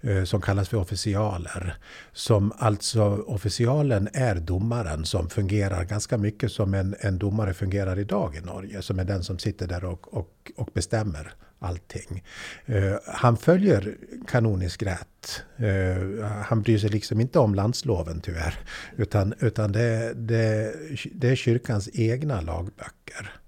eh, 0.00 0.24
som 0.24 0.40
kallas 0.40 0.68
för 0.68 0.76
officialer. 0.76 1.76
Som 2.12 2.52
alltså, 2.58 3.02
officialen 3.26 4.08
är 4.12 4.34
domaren 4.34 5.04
som 5.04 5.30
fungerar 5.30 5.84
ganska 5.84 6.18
mycket 6.18 6.52
som 6.52 6.74
en, 6.74 6.96
en 7.00 7.18
domare 7.18 7.54
fungerar 7.54 7.98
idag 7.98 8.36
i 8.36 8.40
Norge, 8.40 8.82
som 8.82 8.98
är 8.98 9.04
den 9.04 9.24
som 9.24 9.38
sitter 9.38 9.66
där 9.66 9.84
och, 9.84 10.14
och, 10.14 10.52
och 10.56 10.68
bestämmer 10.74 11.34
allting. 11.60 12.24
Uh, 12.68 12.94
han 13.06 13.36
följer 13.36 13.96
kanonisk 14.28 14.82
rätt. 14.82 15.42
Uh, 15.60 16.24
han 16.24 16.62
bryr 16.62 16.78
sig 16.78 16.90
liksom 16.90 17.20
inte 17.20 17.38
om 17.38 17.54
landsloven 17.54 18.20
tyvärr. 18.20 18.54
Utan, 18.96 19.34
utan 19.40 19.72
det, 19.72 20.12
det, 20.14 20.74
det 21.12 21.28
är 21.28 21.36
kyrkans 21.36 21.88
egna 21.92 22.40
lagböcker. 22.40 23.39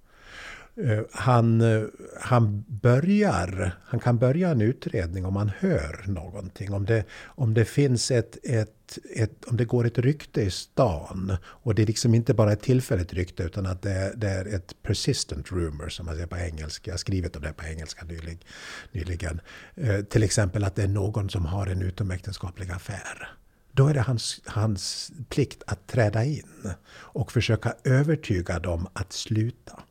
Eh, 0.77 1.01
han, 1.13 1.61
eh, 1.61 1.83
han 2.21 2.65
börjar, 2.69 3.79
han 3.85 4.01
kan 4.01 4.19
börja 4.19 4.51
en 4.51 4.61
utredning 4.61 5.27
om 5.27 5.37
han 5.37 5.51
hör 5.59 6.05
någonting. 6.07 6.73
Om 6.73 6.85
det, 6.85 7.05
om 7.25 7.55
det 7.55 7.65
finns 7.65 8.11
ett, 8.11 8.39
ett 8.43 8.83
ett, 9.15 9.45
om 9.45 9.57
det 9.57 9.65
går 9.65 9.87
ett 9.87 9.99
rykte 9.99 10.43
i 10.43 10.51
stan 10.51 11.37
och 11.45 11.75
det 11.75 11.83
är 11.83 11.87
liksom 11.87 12.15
inte 12.15 12.35
bara 12.35 12.53
ett 12.53 12.63
tillfälligt 12.63 13.13
rykte 13.13 13.43
utan 13.43 13.67
att 13.67 13.83
det, 13.83 14.13
det 14.17 14.29
är 14.29 14.55
ett 14.55 14.83
persistent 14.83 15.53
rumor 15.53 15.89
som 15.89 16.07
man 16.07 16.15
säger 16.15 16.27
på 16.27 16.37
engelska. 16.37 16.91
Jag 16.91 16.93
har 16.93 16.99
skrivit 16.99 17.37
om 17.37 17.43
det 17.43 17.53
på 17.53 17.65
engelska 17.65 18.05
nylig, 18.05 18.47
nyligen. 18.93 19.41
Eh, 19.75 20.01
till 20.01 20.23
exempel 20.23 20.65
att 20.65 20.75
det 20.75 20.83
är 20.83 20.89
någon 20.89 21.31
som 21.31 21.47
har 21.47 21.67
en 21.67 21.83
utomäktenskaplig 21.83 22.71
affär. 22.71 23.35
Då 23.73 23.89
är 23.89 23.95
det 23.95 24.01
hans, 24.01 24.41
hans 24.47 25.13
plikt 25.29 25.63
att 25.67 25.87
träda 25.87 26.25
in 26.25 26.73
och 26.95 27.33
försöka 27.33 27.75
övertyga 27.85 28.59
dem 28.59 28.89
att 28.93 29.13
sluta. 29.13 29.83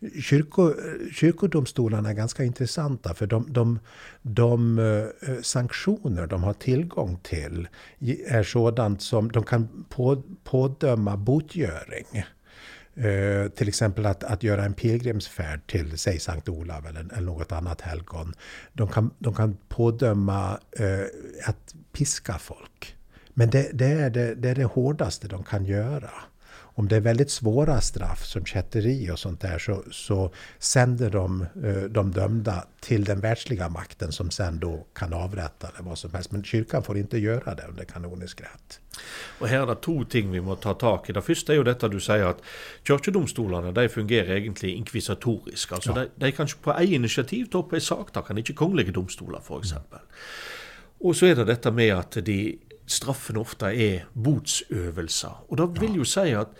Kyrko, 0.00 0.74
kyrkodomstolarna 1.12 2.10
är 2.10 2.14
ganska 2.14 2.44
intressanta 2.44 3.14
för 3.14 3.26
de, 3.26 3.52
de, 3.52 3.78
de 4.22 4.78
uh, 4.78 5.08
sanktioner 5.42 6.26
de 6.26 6.42
har 6.42 6.52
tillgång 6.52 7.18
till 7.22 7.68
är 8.28 8.42
sådant 8.42 9.02
som 9.02 9.32
de 9.32 9.44
kan 9.44 9.84
på, 9.88 10.22
pådöma 10.44 11.16
botgöring. 11.16 12.06
Uh, 12.98 13.48
till 13.48 13.68
exempel 13.68 14.06
att, 14.06 14.24
att 14.24 14.42
göra 14.42 14.64
en 14.64 14.74
pilgrimsfärd 14.74 15.66
till, 15.66 15.98
säg 15.98 16.20
Sankt 16.20 16.48
Olav 16.48 16.86
eller, 16.86 17.00
eller 17.00 17.26
något 17.26 17.52
annat 17.52 17.80
helgon. 17.80 18.34
De 18.72 18.88
kan, 18.88 19.10
de 19.18 19.34
kan 19.34 19.56
pådöma 19.68 20.58
uh, 20.80 21.04
att 21.44 21.74
piska 21.92 22.38
folk. 22.38 22.96
Men 23.34 23.50
det, 23.50 23.70
det, 23.72 23.86
är 23.86 24.10
det, 24.10 24.34
det 24.34 24.48
är 24.48 24.54
det 24.54 24.64
hårdaste 24.64 25.28
de 25.28 25.44
kan 25.44 25.64
göra 25.64 26.10
om 26.78 26.88
det 26.88 26.96
är 26.96 27.00
väldigt 27.00 27.30
svåra 27.30 27.80
straff 27.80 28.24
som 28.24 28.44
kätteri 28.44 29.10
och 29.10 29.18
sånt 29.18 29.40
där 29.40 29.58
så, 29.58 29.82
så 29.90 30.30
sänder 30.58 31.10
de 31.10 31.46
eh, 31.64 31.82
de 31.82 32.12
dömda 32.12 32.64
till 32.80 33.04
den 33.04 33.20
världsliga 33.20 33.68
makten 33.68 34.12
som 34.12 34.30
sen 34.30 34.58
då 34.58 34.86
kan 34.94 35.12
avrätta 35.12 35.68
eller 35.68 35.88
vad 35.88 35.98
som 35.98 36.14
helst. 36.14 36.32
Men 36.32 36.44
kyrkan 36.44 36.82
får 36.82 36.98
inte 36.98 37.18
göra 37.18 37.54
det 37.54 37.64
under 37.68 37.84
kanonisk 37.84 38.40
rätt. 38.40 38.80
Og 39.40 39.48
Her 39.48 39.62
er 39.62 39.66
det 39.66 39.80
to 39.82 40.04
ting 40.04 40.30
vi 40.30 40.40
må 40.40 40.54
ta 40.54 40.74
tak 40.74 41.10
i. 41.10 41.12
Det 41.12 41.24
første 41.24 41.52
er 41.52 41.58
jo 41.58 41.66
dette 41.66 41.90
du 41.90 41.98
sier 42.00 42.30
at 42.30 42.46
kirkedomstolene 42.86 43.74
de 43.74 43.88
fungerer 43.88 44.36
egentlig 44.36 44.76
inkvisatorisk. 44.76 45.72
Altså 45.72 45.90
ja. 45.90 46.04
de, 46.04 46.26
de 46.26 46.32
kan 46.32 46.48
på 46.62 46.78
egen 46.78 47.02
initiativ 47.02 47.50
ta 47.50 47.58
opp 47.58 47.74
en 47.74 47.80
sak, 47.80 48.14
da 48.14 48.22
kan 48.22 48.38
ikke 48.38 48.54
kongelige 48.54 48.94
domstoler 48.94 49.42
f.eks. 49.42 49.74
Og 51.00 51.14
så 51.14 51.26
er 51.26 51.34
det 51.38 51.50
dette 51.50 51.70
med 51.74 51.90
at 51.94 52.22
de 52.26 52.38
straffen 52.88 53.38
ofte 53.40 53.70
er 53.72 54.08
botsøvelser. 54.14 55.44
Og 55.48 55.60
da 55.60 55.68
vil 55.80 56.00
jo 56.00 56.06
si 56.08 56.32
at 56.36 56.54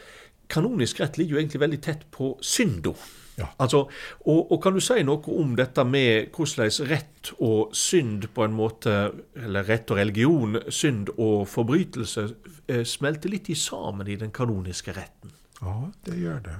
kanonisk 0.48 1.00
rett 1.02 1.18
ligger 1.18 1.36
jo 1.36 1.40
egentlig 1.42 1.62
veldig 1.64 1.80
tett 1.84 2.04
på 2.14 2.34
synda. 2.44 2.94
Ja. 3.38 3.46
Altså, 3.62 3.84
og, 4.26 4.38
og, 4.52 4.56
kan 4.62 4.74
du 4.74 4.80
si 4.82 5.02
noe 5.06 5.34
om 5.38 5.52
dette 5.58 5.84
med 5.86 6.32
hvordan 6.34 6.88
rett 6.90 7.32
og 7.38 7.74
synd 7.76 8.26
på 8.34 8.46
en 8.48 8.56
måte, 8.56 8.94
eller 9.38 9.68
rett 9.68 9.92
og 9.94 10.00
religion, 10.00 10.58
synd 10.74 11.12
og 11.14 11.46
forbrytelse, 11.50 12.26
eh, 12.66 12.82
smelter 12.88 13.30
litt 13.30 13.50
i 13.52 13.58
sammen 13.58 14.10
i 14.10 14.18
den 14.18 14.34
kanoniske 14.34 14.96
retten? 14.96 15.36
Ja, 15.60 15.76
det 16.06 16.18
gjør 16.18 16.42
det 16.48 16.56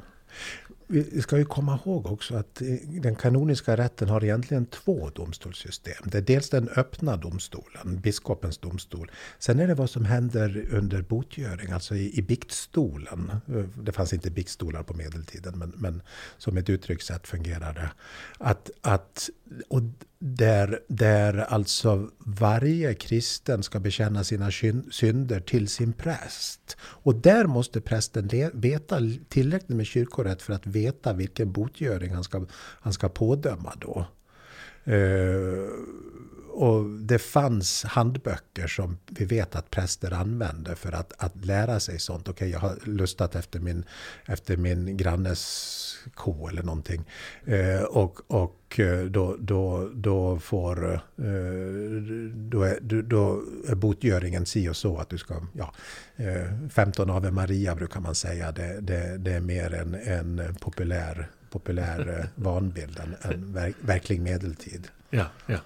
vi 0.88 1.23
ska 1.23 1.38
ju 1.38 1.45
komma 1.45 1.78
ihåg 1.85 2.07
också 2.07 2.37
att 2.37 2.62
den 3.02 3.14
kanoniska 3.14 3.76
rätten 3.76 4.09
har 4.09 4.25
egentligen 4.25 4.66
två 4.66 5.11
domstolssystem. 5.11 6.02
Det 6.04 6.18
är 6.18 6.23
dels 6.23 6.50
den 6.50 6.68
öppna 6.68 7.16
domstolen, 7.16 8.00
biskopens 8.00 8.59
domstol. 8.59 9.11
Sen 9.38 9.61
är 9.61 9.68
det 9.68 9.75
vad 9.75 9.90
som 9.90 10.04
händer 10.04 10.66
under 10.71 11.02
botgöring, 11.02 11.71
alltså 11.71 11.95
i, 11.95 12.18
i 12.18 12.23
biktstolen. 12.23 13.33
Det 13.83 13.92
fanns 13.92 14.12
inte 14.12 14.30
biktstolar 14.30 14.83
på 14.83 14.95
medeltiden, 14.95 15.59
men, 15.59 15.73
men 15.76 16.02
som 16.38 16.57
ett 16.57 16.71
uttryckssätt 16.71 17.26
fungerar 17.26 17.75
det. 17.75 17.90
Att, 18.38 18.71
att, 18.80 19.30
och 19.68 19.83
där, 20.20 20.80
där 20.88 21.38
alltså 21.38 22.10
varje 22.18 22.94
kristen 22.94 23.62
ska 23.62 23.80
bekänna 23.80 24.25
sina 24.25 24.50
synder 24.90 25.40
till 25.40 25.68
sin 25.68 25.92
präst. 25.92 26.76
Och 26.80 27.14
där 27.14 27.46
måste 27.46 27.80
prästen 27.80 28.50
veta 28.54 28.98
tillräckligt 29.28 29.76
med 29.76 29.87
kyrkorätt 29.87 30.42
för 30.42 30.52
att 30.52 30.66
veta 30.66 31.12
vilken 31.12 31.52
botgöring 31.52 32.14
han 32.14 32.25
ska, 32.25 32.46
han 32.54 32.92
ska 32.92 33.08
pådöma 33.08 33.72
då. 33.80 34.06
Eh, 34.85 35.68
och 36.58 36.85
det 36.85 37.18
fanns 37.18 37.85
handböcker 37.85 38.66
som 38.66 38.99
vi 39.06 39.25
vet 39.25 39.56
att 39.56 39.70
präster 39.70 40.12
använde 40.12 40.76
för 40.76 40.92
att, 40.92 41.12
att 41.18 41.44
lära 41.44 41.80
sig 41.80 41.99
sånt. 41.99 42.28
Okej, 42.28 42.32
okay, 42.32 42.49
jag 42.49 42.58
har 42.58 42.78
lustat 42.85 43.35
efter 43.35 43.61
min, 43.61 43.85
efter 44.26 44.56
min 44.56 44.97
grannes 44.97 45.97
ko 46.14 46.49
eller 46.49 46.62
någonting. 46.62 47.04
Eh, 47.44 47.82
och 47.82 48.20
och 48.68 48.80
eh, 48.80 49.04
då, 49.04 49.37
då, 49.38 49.90
då 49.94 50.38
får... 50.38 50.94
Eh, 50.94 51.00
då, 52.35 52.62
är, 52.62 53.02
då 53.02 53.42
är 53.68 53.75
botgöringen 53.75 54.47
si 54.47 54.68
och 54.68 54.76
så 54.76 54.99
att 54.99 55.08
du 55.08 55.18
ska... 55.18 55.35
Ja, 55.52 55.75
eh, 56.16 56.68
15 56.70 57.11
Ave 57.11 57.30
Maria 57.30 57.75
brukar 57.75 58.00
man 58.00 58.14
säga. 58.14 58.52
Det, 58.52 58.80
det, 58.80 59.18
det 59.18 59.32
är 59.32 59.40
mer 59.40 59.75
en, 59.75 59.94
en 59.94 60.54
populär, 60.54 61.30
populär 61.50 62.19
eh, 62.19 62.26
vanbild 62.35 63.00
än, 63.00 63.52
verk, 63.55 63.76
verklig 63.81 64.21
medeltid. 64.21 64.88
Ja, 65.11 65.26
ja. 65.47 65.59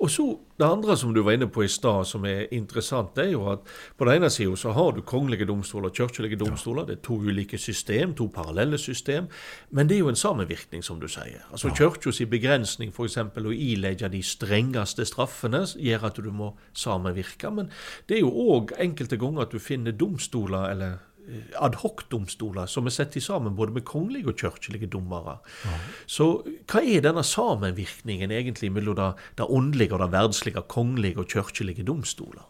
Och 0.00 0.10
så 0.10 0.38
Det 0.56 0.66
andre 0.66 0.96
som 0.96 1.14
du 1.14 1.22
var 1.22 1.32
inne 1.32 1.46
på 1.46 1.64
i 1.64 1.68
stad, 1.68 2.06
som 2.06 2.24
er 2.24 2.54
interessant, 2.54 3.14
det 3.16 3.22
er 3.24 3.30
jo 3.32 3.46
at 3.48 3.62
på 3.96 4.04
den 4.04 4.18
ene 4.18 4.28
sida 4.30 4.56
så 4.56 4.72
har 4.76 4.92
du 4.92 5.00
kongelige 5.00 5.46
domstoler 5.48 5.88
og 5.88 5.96
kirkelige 5.96 6.36
domstoler. 6.36 6.84
Det 6.84 6.98
er 6.98 7.02
to 7.02 7.16
ulike 7.16 7.58
system, 7.58 8.12
to 8.14 8.26
parallelle 8.28 8.78
system. 8.78 9.28
Men 9.70 9.88
det 9.88 9.96
er 9.96 9.98
jo 9.98 10.08
en 10.08 10.16
sammenvirkning, 10.16 10.84
som 10.84 11.00
du 11.00 11.08
sier. 11.08 11.40
Altså 11.50 11.68
ja. 11.68 11.74
Kirka 11.74 12.12
sin 12.12 12.28
begrensning, 12.28 12.92
f.eks. 12.92 13.16
å 13.16 13.52
ilegge 13.56 14.08
de 14.12 14.22
strengeste 14.22 15.04
straffene, 15.08 15.64
gjør 15.76 16.04
at 16.10 16.20
du 16.20 16.30
må 16.30 16.52
sammenvirke. 16.72 17.50
Men 17.50 17.72
det 18.08 18.18
er 18.18 18.20
jo 18.20 18.32
òg 18.52 18.76
enkelte 18.78 19.16
ganger 19.16 19.48
at 19.48 19.52
du 19.56 19.58
finner 19.58 19.96
domstoler, 19.96 20.68
eller 20.74 20.98
Eh, 21.30 21.62
adhoc-domstoler 21.62 22.66
som 22.66 22.86
er 22.86 22.94
satt 22.94 23.18
sammen 23.22 23.56
både 23.56 23.74
med 23.76 23.86
kongelige 23.86 24.32
og 24.32 24.38
kirkelige 24.40 24.90
dommere. 24.90 25.38
Ja. 25.64 25.80
Så 26.06 26.30
hva 26.70 26.82
er 26.82 27.04
denne 27.04 27.24
sammenvirkningen 27.26 28.30
egentlig 28.34 28.72
mellom 28.72 28.96
det, 28.98 29.10
det 29.38 29.46
åndelige 29.46 29.94
og 29.94 30.02
det 30.04 30.12
verdslige, 30.12 30.64
kongelige 30.68 31.18
og 31.18 31.28
kirkelige 31.30 31.86
domstoler? 31.86 32.46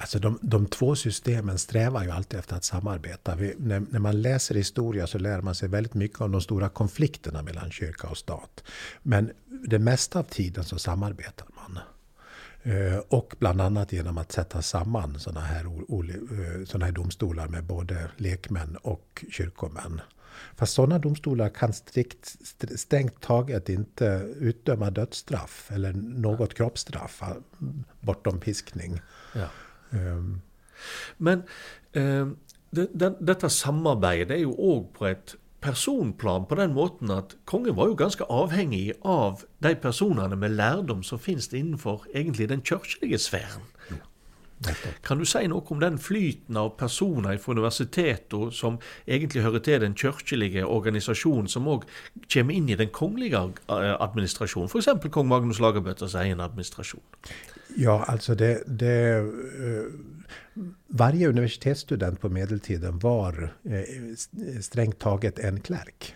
Alltså 0.00 0.18
de, 0.18 0.38
de 0.42 0.66
två 0.66 0.96
systemen 0.96 1.58
strävar 1.58 2.04
ju 2.04 2.10
alltid 2.10 2.38
efter 2.38 2.56
att 2.56 2.64
samarbeta. 2.64 3.36
Vi, 3.36 3.54
när, 3.58 3.82
när, 3.90 3.98
man 3.98 4.22
läser 4.22 4.54
historia 4.54 5.06
så 5.06 5.18
lär 5.18 5.40
man 5.40 5.54
sig 5.54 5.68
väldigt 5.68 5.94
mycket 5.94 6.20
om 6.20 6.32
de 6.32 6.40
stora 6.40 6.68
konflikterna 6.68 7.42
mellan 7.42 7.70
kyrka 7.70 8.08
och 8.08 8.18
stat. 8.18 8.64
Men 9.02 9.30
det 9.68 9.78
mesta 9.78 10.18
av 10.18 10.22
tiden 10.22 10.64
så 10.64 10.78
samarbetar 10.78 11.46
man. 11.54 11.57
Eh, 12.62 12.98
och 13.08 13.34
bland 13.38 13.60
annat 13.60 13.92
genom 13.92 14.18
att 14.18 14.32
sätta 14.32 14.62
samman 14.62 15.18
sådana 15.20 15.40
här, 15.40 15.64
eh, 15.64 16.64
såna 16.64 16.84
här 16.84 16.92
domstolar 16.92 17.48
med 17.48 17.64
både 17.64 18.10
lekmän 18.16 18.76
och 18.76 19.24
kyrkomän. 19.30 20.00
Fast 20.56 20.72
sådana 20.72 20.98
domstolar 20.98 21.48
kan 21.48 21.72
strikt, 21.72 22.36
strängt 22.76 23.20
taget 23.20 23.68
inte 23.68 24.34
utdöma 24.38 24.90
dödsstraff 24.90 25.70
eller 25.74 25.92
något 25.92 26.54
kroppsstraff 26.54 27.22
bortom 28.00 28.40
piskning. 28.40 29.00
Ja. 29.34 29.48
Um. 29.90 30.40
Men 31.16 31.42
um, 31.92 32.36
det, 32.70 32.88
det, 32.92 33.16
detta 33.20 33.48
samarbete 33.48 34.34
är 34.34 34.38
ju 34.38 34.46
också 34.46 34.98
på 34.98 35.06
ett 35.06 35.34
personplan 35.60 36.46
på 36.46 36.54
den 36.54 36.74
måten 36.74 37.10
att 37.10 37.36
kongen 37.44 37.74
var 37.74 37.88
ju 37.88 37.94
ganska 37.94 38.24
avhängig 38.24 38.92
av 39.00 39.42
de 39.58 39.74
personerna 39.74 40.36
med 40.36 40.50
lärdom 40.50 41.02
som 41.02 41.18
finns 41.18 41.48
det 41.48 41.58
innanför 41.58 42.00
egentligen 42.14 42.48
den 42.48 42.62
kyrkliga 42.62 43.18
sfären. 43.18 43.62
Kan 45.06 45.20
du 45.20 45.26
si 45.28 45.44
noe 45.50 45.62
om 45.70 45.80
den 45.82 45.98
flyten 46.02 46.56
av 46.58 46.72
personer 46.80 47.38
fra 47.38 47.54
universitetet 47.54 48.54
som 48.56 48.78
egentlig 49.06 49.44
hører 49.44 49.62
til 49.64 49.80
den 49.84 49.94
kirkelige 49.98 50.66
organisasjonen, 50.66 51.48
som 51.50 51.68
òg 51.70 51.86
kommer 52.26 52.56
inn 52.56 52.68
i 52.68 52.78
den 52.78 52.90
kongelige 52.94 53.44
eh, 53.68 53.94
administrasjonen, 53.94 54.70
f.eks. 54.72 55.10
kong 55.14 55.30
Magnus 55.30 55.62
Lagerbøtters 55.62 56.16
egen 56.18 56.42
administrasjon? 56.42 57.04
Ja, 57.78 58.00
alltså 58.08 58.34
det, 58.34 58.64
det 58.66 59.20
uh, 59.22 59.84
varje 60.88 61.28
universitetsstudent 61.28 62.20
på 62.20 62.28
medeltiden 62.32 62.98
var 62.98 63.42
uh, 63.44 64.60
strängt 64.60 64.98
taget 64.98 65.38
en 65.38 65.60
klärk. 65.60 66.14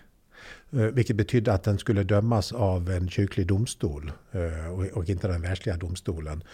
Eh, 0.76 0.80
vilket 0.80 1.16
betydde 1.16 1.52
att 1.52 1.62
den 1.62 1.78
skulle 1.78 2.02
dömas 2.02 2.52
av 2.52 2.90
en 2.90 3.08
kyrklig 3.08 3.46
domstol 3.46 4.12
eh, 4.32 4.94
och, 4.94 5.08
inte 5.08 5.28
den 5.28 5.42
världsliga 5.42 5.76
domstolen. 5.76 6.44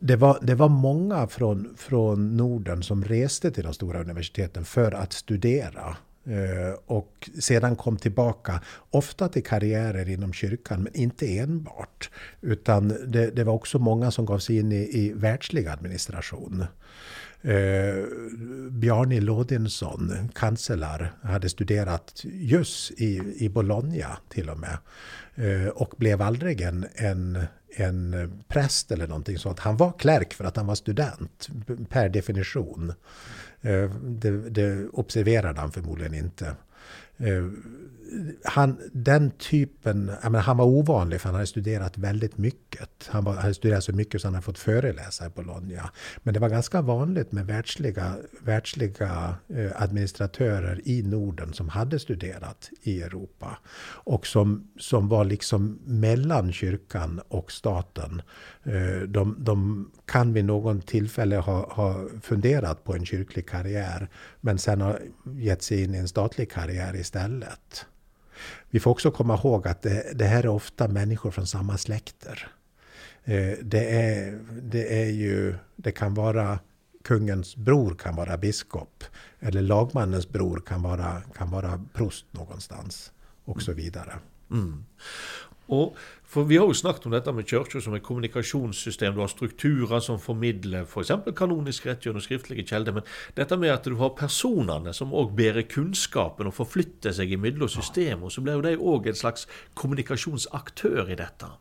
Det 0.00 0.16
var, 0.16 0.38
det 0.42 0.54
var 0.54 0.68
många 0.68 1.26
från, 1.26 1.74
från 1.76 2.36
Norden 2.36 2.82
som 2.82 3.04
reste 3.04 3.50
till 3.50 3.64
de 3.64 3.74
stora 3.74 4.00
universiteten 4.00 4.64
för 4.64 4.92
att 4.92 5.12
studera 5.12 5.96
eh, 6.24 6.78
och 6.86 7.30
sedan 7.40 7.76
kom 7.76 7.96
tillbaka, 7.96 8.60
ofta 8.90 9.28
till 9.28 9.44
karriärer 9.44 10.08
inom 10.08 10.32
kyrkan, 10.32 10.82
men 10.82 10.94
inte 10.94 11.38
enbart. 11.38 12.10
Utan 12.40 12.88
det, 12.88 13.30
det 13.30 13.44
var 13.44 13.52
också 13.52 13.78
många 13.78 14.10
som 14.10 14.26
gav 14.26 14.38
sig 14.38 14.58
in 14.58 14.72
i, 14.72 14.98
i 14.98 15.12
världslig 15.12 15.66
administration. 15.66 16.64
Eh, 17.44 18.04
Bjarni 18.70 19.20
Lodinsson, 19.20 20.30
kansler, 20.34 21.12
hade 21.22 21.48
studerat 21.48 22.20
just 22.24 22.90
i, 22.90 23.34
i 23.36 23.48
Bologna 23.48 24.16
till 24.28 24.50
och 24.50 24.58
med. 24.58 24.78
Eh, 25.34 25.68
och 25.68 25.94
blev 25.96 26.22
aldrig 26.22 26.60
en, 26.60 26.86
en, 26.94 27.44
en 27.76 28.32
präst 28.48 28.92
eller 28.92 29.08
någonting 29.08 29.38
sånt. 29.38 29.58
Han 29.58 29.76
var 29.76 29.92
klerk 29.98 30.34
för 30.34 30.44
att 30.44 30.56
han 30.56 30.66
var 30.66 30.74
student, 30.74 31.48
per 31.88 32.08
definition. 32.08 32.92
Eh, 33.60 33.90
det, 34.02 34.50
det 34.50 34.88
observerade 34.88 35.60
han 35.60 35.72
förmodligen 35.72 36.14
inte. 36.14 36.54
Eh, 37.18 37.44
han, 38.44 38.78
den 38.92 39.30
typen, 39.30 40.10
menar, 40.22 40.40
han 40.40 40.56
var 40.56 40.64
ovanlig 40.64 41.20
för 41.20 41.28
han 41.28 41.34
hade 41.34 41.46
studerat 41.46 41.98
väldigt 41.98 42.38
mycket. 42.38 43.08
Han 43.08 43.24
var, 43.24 43.34
hade 43.34 43.54
studerat 43.54 43.84
så 43.84 43.92
mycket 43.92 44.20
så 44.20 44.26
han 44.26 44.34
hade 44.34 44.44
fått 44.44 44.58
föreläsa 44.58 45.26
i 45.26 45.28
Bologna. 45.28 45.90
Men 46.22 46.34
det 46.34 46.40
var 46.40 46.48
ganska 46.48 46.82
vanligt 46.82 47.32
med 47.32 47.46
världsliga, 47.46 48.16
världsliga 48.40 49.34
eh, 49.48 49.82
administratörer 49.82 50.80
i 50.84 51.02
Norden 51.02 51.52
som 51.52 51.68
hade 51.68 51.98
studerat 51.98 52.70
i 52.82 53.02
Europa. 53.02 53.58
Och 53.86 54.26
som, 54.26 54.68
som 54.78 55.08
var 55.08 55.24
liksom 55.24 55.78
mellan 55.84 56.52
kyrkan 56.52 57.20
och 57.28 57.52
staten. 57.52 58.22
Eh, 58.64 59.08
de, 59.08 59.36
de 59.38 59.90
kan 60.06 60.32
vid 60.32 60.44
någon 60.44 60.80
tillfälle 60.80 61.36
ha, 61.36 61.72
ha 61.72 62.08
funderat 62.22 62.84
på 62.84 62.94
en 62.94 63.06
kyrklig 63.06 63.48
karriär 63.48 64.08
men 64.40 64.58
sen 64.58 64.80
har 64.80 65.00
gett 65.36 65.62
sig 65.62 65.82
in 65.82 65.94
i 65.94 65.98
en 65.98 66.08
statlig 66.08 66.50
karriär 66.50 66.96
istället. 67.04 67.86
Vi 68.70 68.80
får 68.80 68.90
också 68.90 69.10
komma 69.10 69.34
ihåg 69.34 69.68
att 69.68 69.82
det, 69.82 70.12
det 70.14 70.24
här 70.24 70.42
är 70.42 70.48
ofta 70.48 70.88
människor 70.88 71.30
från 71.30 71.46
samma 71.46 71.78
släkter. 71.78 72.48
Eh, 73.24 73.58
det, 73.62 73.84
är, 73.84 74.40
det 74.62 75.02
är 75.02 75.10
ju, 75.10 75.54
det 75.76 75.92
kan 75.92 76.14
vara 76.14 76.58
kungens 77.04 77.56
bror 77.56 77.94
kan 77.94 78.16
vara 78.16 78.36
biskop. 78.36 79.04
Eller 79.40 79.62
lagmannens 79.62 80.28
bror 80.28 80.62
kan 80.66 80.82
vara, 80.82 81.22
kan 81.36 81.50
vara 81.50 81.84
prost 81.92 82.26
någonstans. 82.30 83.12
Och 83.44 83.62
så 83.62 83.72
vidare. 83.72 84.18
Mm. 84.50 84.84
Og 85.68 85.96
for 86.34 86.44
Vi 86.44 86.56
har 86.56 86.66
jo 86.66 86.74
snakket 86.74 87.06
om 87.06 87.12
dette 87.12 87.32
med 87.32 87.46
kirka 87.46 87.80
som 87.80 87.94
et 87.94 88.02
kommunikasjonssystem. 88.02 89.14
Du 89.14 89.20
har 89.20 89.28
strukturer 89.30 90.00
som 90.00 90.18
formidler 90.18 90.82
f.eks. 90.82 91.12
For 91.24 91.36
kanonisk 91.36 91.86
rett 91.86 92.02
gjennom 92.02 92.20
skriftlige 92.24 92.66
kjelder. 92.66 92.92
Men 92.92 93.06
dette 93.36 93.56
med 93.56 93.70
at 93.70 93.84
du 93.84 93.94
har 94.00 94.16
personene 94.18 94.92
som 94.92 95.14
òg 95.14 95.36
bærer 95.38 95.62
kunnskapen 95.70 96.50
og 96.50 96.56
forflytter 96.56 97.14
seg 97.14 97.36
imellom 97.36 97.70
systemer, 97.70 98.34
så 98.34 98.42
blir 98.42 98.58
jo 98.58 98.66
de 98.66 98.74
òg 98.76 99.06
en 99.08 99.20
slags 99.20 99.46
kommunikasjonsaktør 99.78 101.14
i 101.14 101.20
dette. 101.22 101.52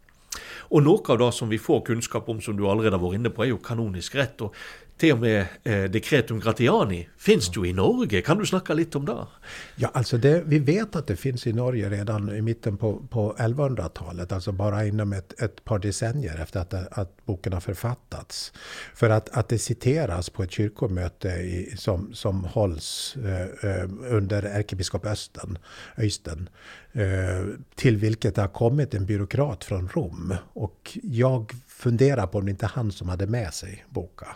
Og 0.74 0.82
noe 0.82 1.04
av 1.14 1.20
det 1.22 1.30
som 1.38 1.52
vi 1.52 1.62
får 1.62 1.84
kunnskap 1.92 2.30
om, 2.30 2.42
som 2.42 2.58
du 2.58 2.66
allerede 2.66 2.98
har 2.98 3.04
vært 3.04 3.20
inne 3.20 3.32
på, 3.34 3.44
er 3.46 3.52
jo 3.52 3.62
kanonisk 3.62 4.16
rett. 4.18 4.42
Og 4.42 4.56
till 4.98 5.14
och 5.14 5.20
med 5.20 5.46
eh, 5.64 5.84
dekretum 5.84 6.40
gratiani 6.40 7.10
finns 7.18 7.58
ju 7.58 7.66
i 7.66 7.74
Norge. 7.74 8.22
Kan 8.22 8.38
du 8.38 8.46
snacka 8.46 8.74
lite 8.74 8.98
om 8.98 9.06
det? 9.06 9.28
Ja, 9.76 9.90
alltså 9.94 10.18
det, 10.18 10.44
vi 10.46 10.60
vet 10.60 10.96
att 10.96 11.08
det 11.08 11.16
finns 11.16 11.48
i 11.48 11.54
Norge 11.54 11.90
redan 11.90 12.36
i 12.36 12.42
mitten 12.42 12.78
på, 12.78 13.08
på 13.10 13.36
1100-talet, 13.40 14.32
alltså 14.32 14.52
bara 14.52 14.86
inom 14.86 15.14
ett, 15.14 15.42
ett 15.42 15.64
par 15.64 15.80
decennier 15.80 16.40
efter 16.42 16.60
att, 16.60 16.74
att 16.74 17.26
boken 17.26 17.54
har 17.54 17.60
författats. 17.60 18.54
För 18.96 19.10
att, 19.10 19.30
att 19.30 19.50
det 19.50 19.60
citeras 19.60 20.30
på 20.30 20.44
ett 20.44 20.52
kyrkomöte 20.52 21.30
i, 21.30 21.74
som, 21.78 22.14
som 22.14 22.44
hålls 22.44 23.16
eh, 23.16 23.70
eh 23.72 23.90
under 24.10 24.44
ärkebiskop 24.44 25.06
Östen, 25.06 25.58
Öysten 25.98 26.50
Eh, 26.96 27.46
till 27.76 27.98
vilket 27.98 28.36
det 28.36 28.42
har 28.42 28.48
kommit 28.48 28.94
en 28.94 29.06
byråkrat 29.06 29.64
från 29.64 29.90
Rom. 29.94 30.36
Och 30.54 30.98
jag 31.04 31.52
Fundera 31.84 32.28
på 32.28 32.38
om 32.38 32.46
det 32.46 32.52
inte 32.52 32.66
han 32.66 32.92
som 32.92 33.10
hade 33.10 33.28
med 33.28 33.54
sig 33.54 33.86
boka. 33.90 34.28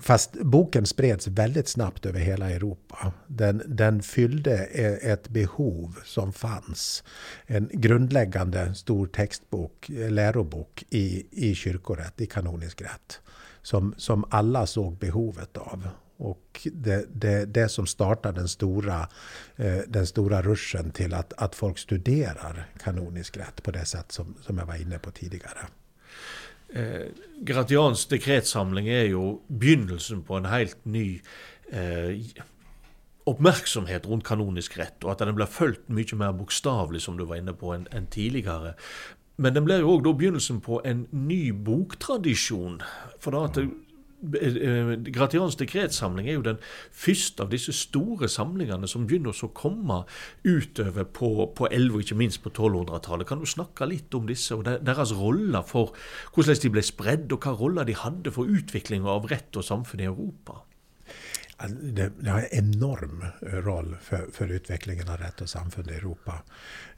Fast 0.00 0.32
boken 0.32 0.86
spreds 0.86 1.26
väldigt 1.26 1.68
snabbt 1.68 2.06
över 2.06 2.20
hela 2.20 2.50
Europa. 2.50 3.12
Den, 3.26 3.62
den 3.66 4.02
fyllde 4.02 4.68
e, 4.72 5.12
ett 5.12 5.28
behov 5.28 5.98
som 6.04 6.32
fanns. 6.32 7.04
En 7.46 7.70
grundläggande 7.72 8.74
stor 8.74 9.06
textbok, 9.06 9.90
eh, 9.90 10.10
lärobok 10.10 10.84
i, 10.90 11.26
i 11.30 11.54
kyrkorätt, 11.54 12.20
i 12.20 12.26
kanonisk 12.26 12.82
rätt. 12.82 13.20
Som, 13.62 13.94
som 13.96 14.24
alla 14.30 14.66
såg 14.66 14.98
behovet 14.98 15.56
av. 15.56 15.88
Och 16.16 16.68
det, 16.72 17.06
det, 17.14 17.44
det 17.44 17.68
som 17.68 17.86
startar 17.86 18.32
den 18.32 18.48
stora, 18.48 19.08
eh, 19.56 19.78
den 19.88 20.06
stora 20.06 20.42
ruschen 20.42 20.90
till 20.90 21.14
att, 21.14 21.32
att 21.36 21.54
folk 21.54 21.78
studerar 21.78 22.68
kanonisk 22.84 23.36
rätt 23.36 23.62
på 23.62 23.70
det 23.70 23.84
sätt 23.84 24.12
som, 24.12 24.34
som 24.40 24.58
jag 24.58 24.66
var 24.66 24.82
inne 24.82 24.98
på 24.98 25.10
tidigare. 25.10 25.66
Eh, 26.68 27.06
Gratians 27.40 28.06
dekretsamling 28.06 28.88
är 28.88 29.04
ju 29.04 29.36
begynnelsen 29.46 30.22
på 30.22 30.34
en 30.34 30.44
helt 30.44 30.84
ny 30.84 31.20
eh, 31.72 32.20
uppmärksamhet 33.26 34.06
runt 34.06 34.24
kanonisk 34.24 34.78
rätt 34.78 35.04
och 35.04 35.12
att 35.12 35.18
den 35.18 35.34
blir 35.34 35.46
följt 35.46 35.88
mycket 35.88 36.18
mer 36.18 36.32
bokstavligt, 36.32 37.04
som 37.04 37.16
du 37.16 37.24
var 37.24 37.36
inne 37.36 37.52
på 37.52 37.72
än, 37.72 37.88
än 37.90 38.06
tidigare. 38.06 38.74
Men 39.36 39.54
den 39.54 39.64
blir 39.64 39.76
ju 39.76 39.84
också 39.84 40.02
då 40.02 40.12
begynnelsen 40.12 40.60
på 40.60 40.82
en 40.84 41.06
ny 41.10 41.52
boktradition. 41.52 42.82
För 43.20 43.44
att 43.44 43.54
det, 43.54 43.68
Eh, 44.22 44.56
eh, 44.56 44.96
Gratians 44.96 45.56
dekretsamling 45.56 46.28
är 46.28 46.32
ju 46.32 46.42
den 46.42 46.56
första 46.92 47.42
av 47.42 47.50
disse 47.50 47.72
stora 47.72 48.28
samlingarna 48.28 48.86
som 48.86 49.06
börjar 49.06 49.44
å 49.44 49.48
komme 49.48 50.04
utover 50.42 51.04
på, 51.04 51.46
på 51.56 51.68
11 51.68 52.00
ikke 52.00 52.16
minst 52.16 52.42
på 52.42 52.50
1200-talet. 52.50 53.28
Kan 53.28 53.40
du 53.40 53.46
snakke 53.46 53.86
lite 53.86 54.16
om 54.16 54.26
dessa 54.26 54.56
och 54.56 54.64
deras 54.64 55.12
roller 55.12 55.62
för 55.62 55.90
hur 56.34 56.62
de 56.62 56.68
blev 56.68 56.82
spredd, 56.82 57.32
och 57.32 57.44
hva 57.44 57.52
roller 57.52 57.84
de 57.84 57.92
hade 57.92 58.32
för 58.32 58.48
utviklinga 58.48 59.10
av 59.10 59.26
rätt 59.26 59.56
och 59.56 59.64
samfunn 59.64 60.00
i 60.00 60.08
Europa? 60.08 60.62
Det, 61.80 62.12
det 62.20 62.30
har 62.30 62.38
en 62.38 62.46
enorm 62.50 63.24
eh, 63.42 63.48
roll 63.48 63.96
för, 64.02 64.26
för 64.32 64.48
utvecklingen 64.48 65.08
av 65.08 65.16
rätt 65.16 65.40
och 65.40 65.48
samfund 65.48 65.90
i 65.90 65.94
Europa. 65.94 66.42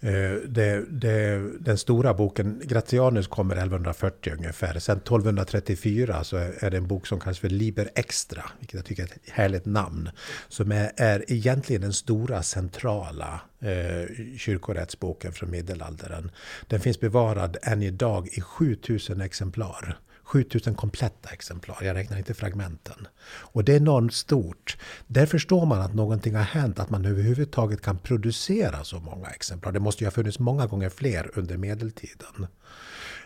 Eh, 0.01 0.33
det, 0.49 0.85
det, 0.91 1.51
den 1.61 1.79
stora 1.79 2.15
boken, 2.15 2.63
Gratianus 2.65 3.27
kommer 3.27 3.57
1140 3.57 4.33
ungefär. 4.37 4.79
Sen 4.79 4.97
1234 4.97 6.25
så 6.25 6.37
är 6.37 6.71
det 6.71 6.77
en 6.77 6.87
bok 6.87 7.07
som 7.07 7.21
kallas 7.21 7.39
för 7.39 7.49
Liber 7.49 7.91
Extra, 7.95 8.45
vilket 8.59 8.75
jag 8.75 8.85
tycker 8.85 9.03
är 9.03 9.07
ett 9.07 9.31
härligt 9.31 9.67
namn. 9.67 10.11
Som 10.49 10.73
är, 10.73 10.93
är 10.97 11.33
egentligen 11.33 11.83
den 11.83 11.93
stora 11.93 12.43
centrala 12.43 13.41
eh, 13.61 14.37
kyrkorättsboken 14.37 15.33
från 15.33 15.51
medelåldern. 15.51 16.31
Den 16.67 16.81
finns 16.81 17.01
bevarad 17.01 17.57
än 17.63 17.83
idag 17.83 18.29
i 18.33 18.41
7000 18.41 19.21
exemplar. 19.21 19.99
7000 20.29 20.75
kompletta 20.75 21.31
exemplar, 21.31 21.79
jag 21.83 21.97
räknar 21.97 22.19
inte 22.19 22.35
fragmenten. 22.35 23.09
Och 23.27 23.65
det 23.65 23.73
är 23.73 23.77
enormt 23.77 24.15
stort. 24.15 24.77
Där 25.07 25.27
förstår 25.27 25.67
man 25.67 25.81
att 25.81 25.95
någonting 25.95 26.35
har 26.35 26.43
hänt, 26.43 26.79
att 26.79 26.91
man 26.91 27.05
överhuvudtaget 27.05 27.83
kan 27.83 27.99
producera 27.99 28.85
så 28.85 29.01
många 29.01 29.29
exemplar. 29.29 29.73
Det 29.73 29.81
måste 29.81 30.05
ju 30.05 30.07
ha 30.07 30.13
funnits 30.13 30.39
många 30.39 30.67
gånger 30.67 30.89
fler 30.89 31.31
under 31.35 31.57
medeltiden. 31.57 32.47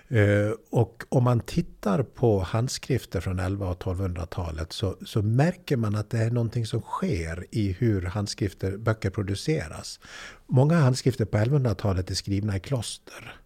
Eh, 0.09 0.53
och 0.71 1.05
om 1.09 1.25
man 1.25 1.41
tittar 1.41 2.03
på 2.03 2.41
handskrifter 2.41 3.21
från 3.21 3.39
1100 3.39 3.69
och 3.71 3.83
1200-talet 3.83 4.73
så, 4.73 4.97
så, 5.07 5.23
märker 5.23 5.77
man 5.77 5.95
att 5.95 6.11
det 6.11 6.19
är 6.19 6.31
någonting 6.31 6.67
som 6.67 6.81
sker 6.81 7.47
i 7.51 7.73
hur 7.73 8.03
handskrifter, 8.03 8.77
böcker 8.77 9.11
produceras. 9.11 10.01
Många 10.47 10.75
handskrifter 10.75 11.25
på 11.25 11.37
1100-talet 11.37 12.11
är 12.11 12.15
skrivna 12.15 12.57
i 12.57 12.61
kloster. 12.61 13.42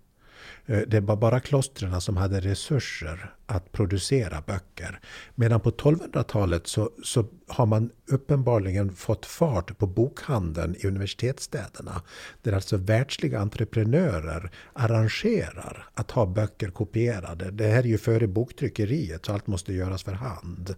Eh, 0.66 0.78
det 0.86 1.00
var 1.00 1.16
bara 1.16 1.40
klostren 1.40 2.00
som 2.00 2.16
hade 2.16 2.40
resurser 2.40 3.32
att 3.46 3.72
producera 3.72 4.42
böcker. 4.46 5.00
Medan 5.34 5.60
på 5.60 5.70
1200-talet 5.70 6.66
så, 6.66 6.90
så 7.04 7.24
har 7.48 7.66
man 7.66 7.90
uppenbarligen 8.06 8.92
fått 8.92 9.26
fart 9.26 9.78
på 9.78 9.86
bokhandeln 9.86 10.76
i 10.78 10.86
universitetsstäderna. 10.86 12.02
Där 12.42 12.52
alltså 12.52 12.76
världsliga 12.76 13.40
entreprenörer 13.40 14.50
arrangerar 14.72 15.88
att 15.94 16.10
ha 16.10 16.26
böcker 16.26 16.70
kopierade. 16.70 17.50
Det 17.50 17.66
här 17.66 17.78
är 17.78 17.88
ju 17.88 17.98
före 17.98 18.26
boktryckeriet 18.26 19.26
så 19.26 19.32
allt 19.32 19.46
måste 19.46 19.72
göras 19.72 20.02
för 20.02 20.12
hand. 20.12 20.74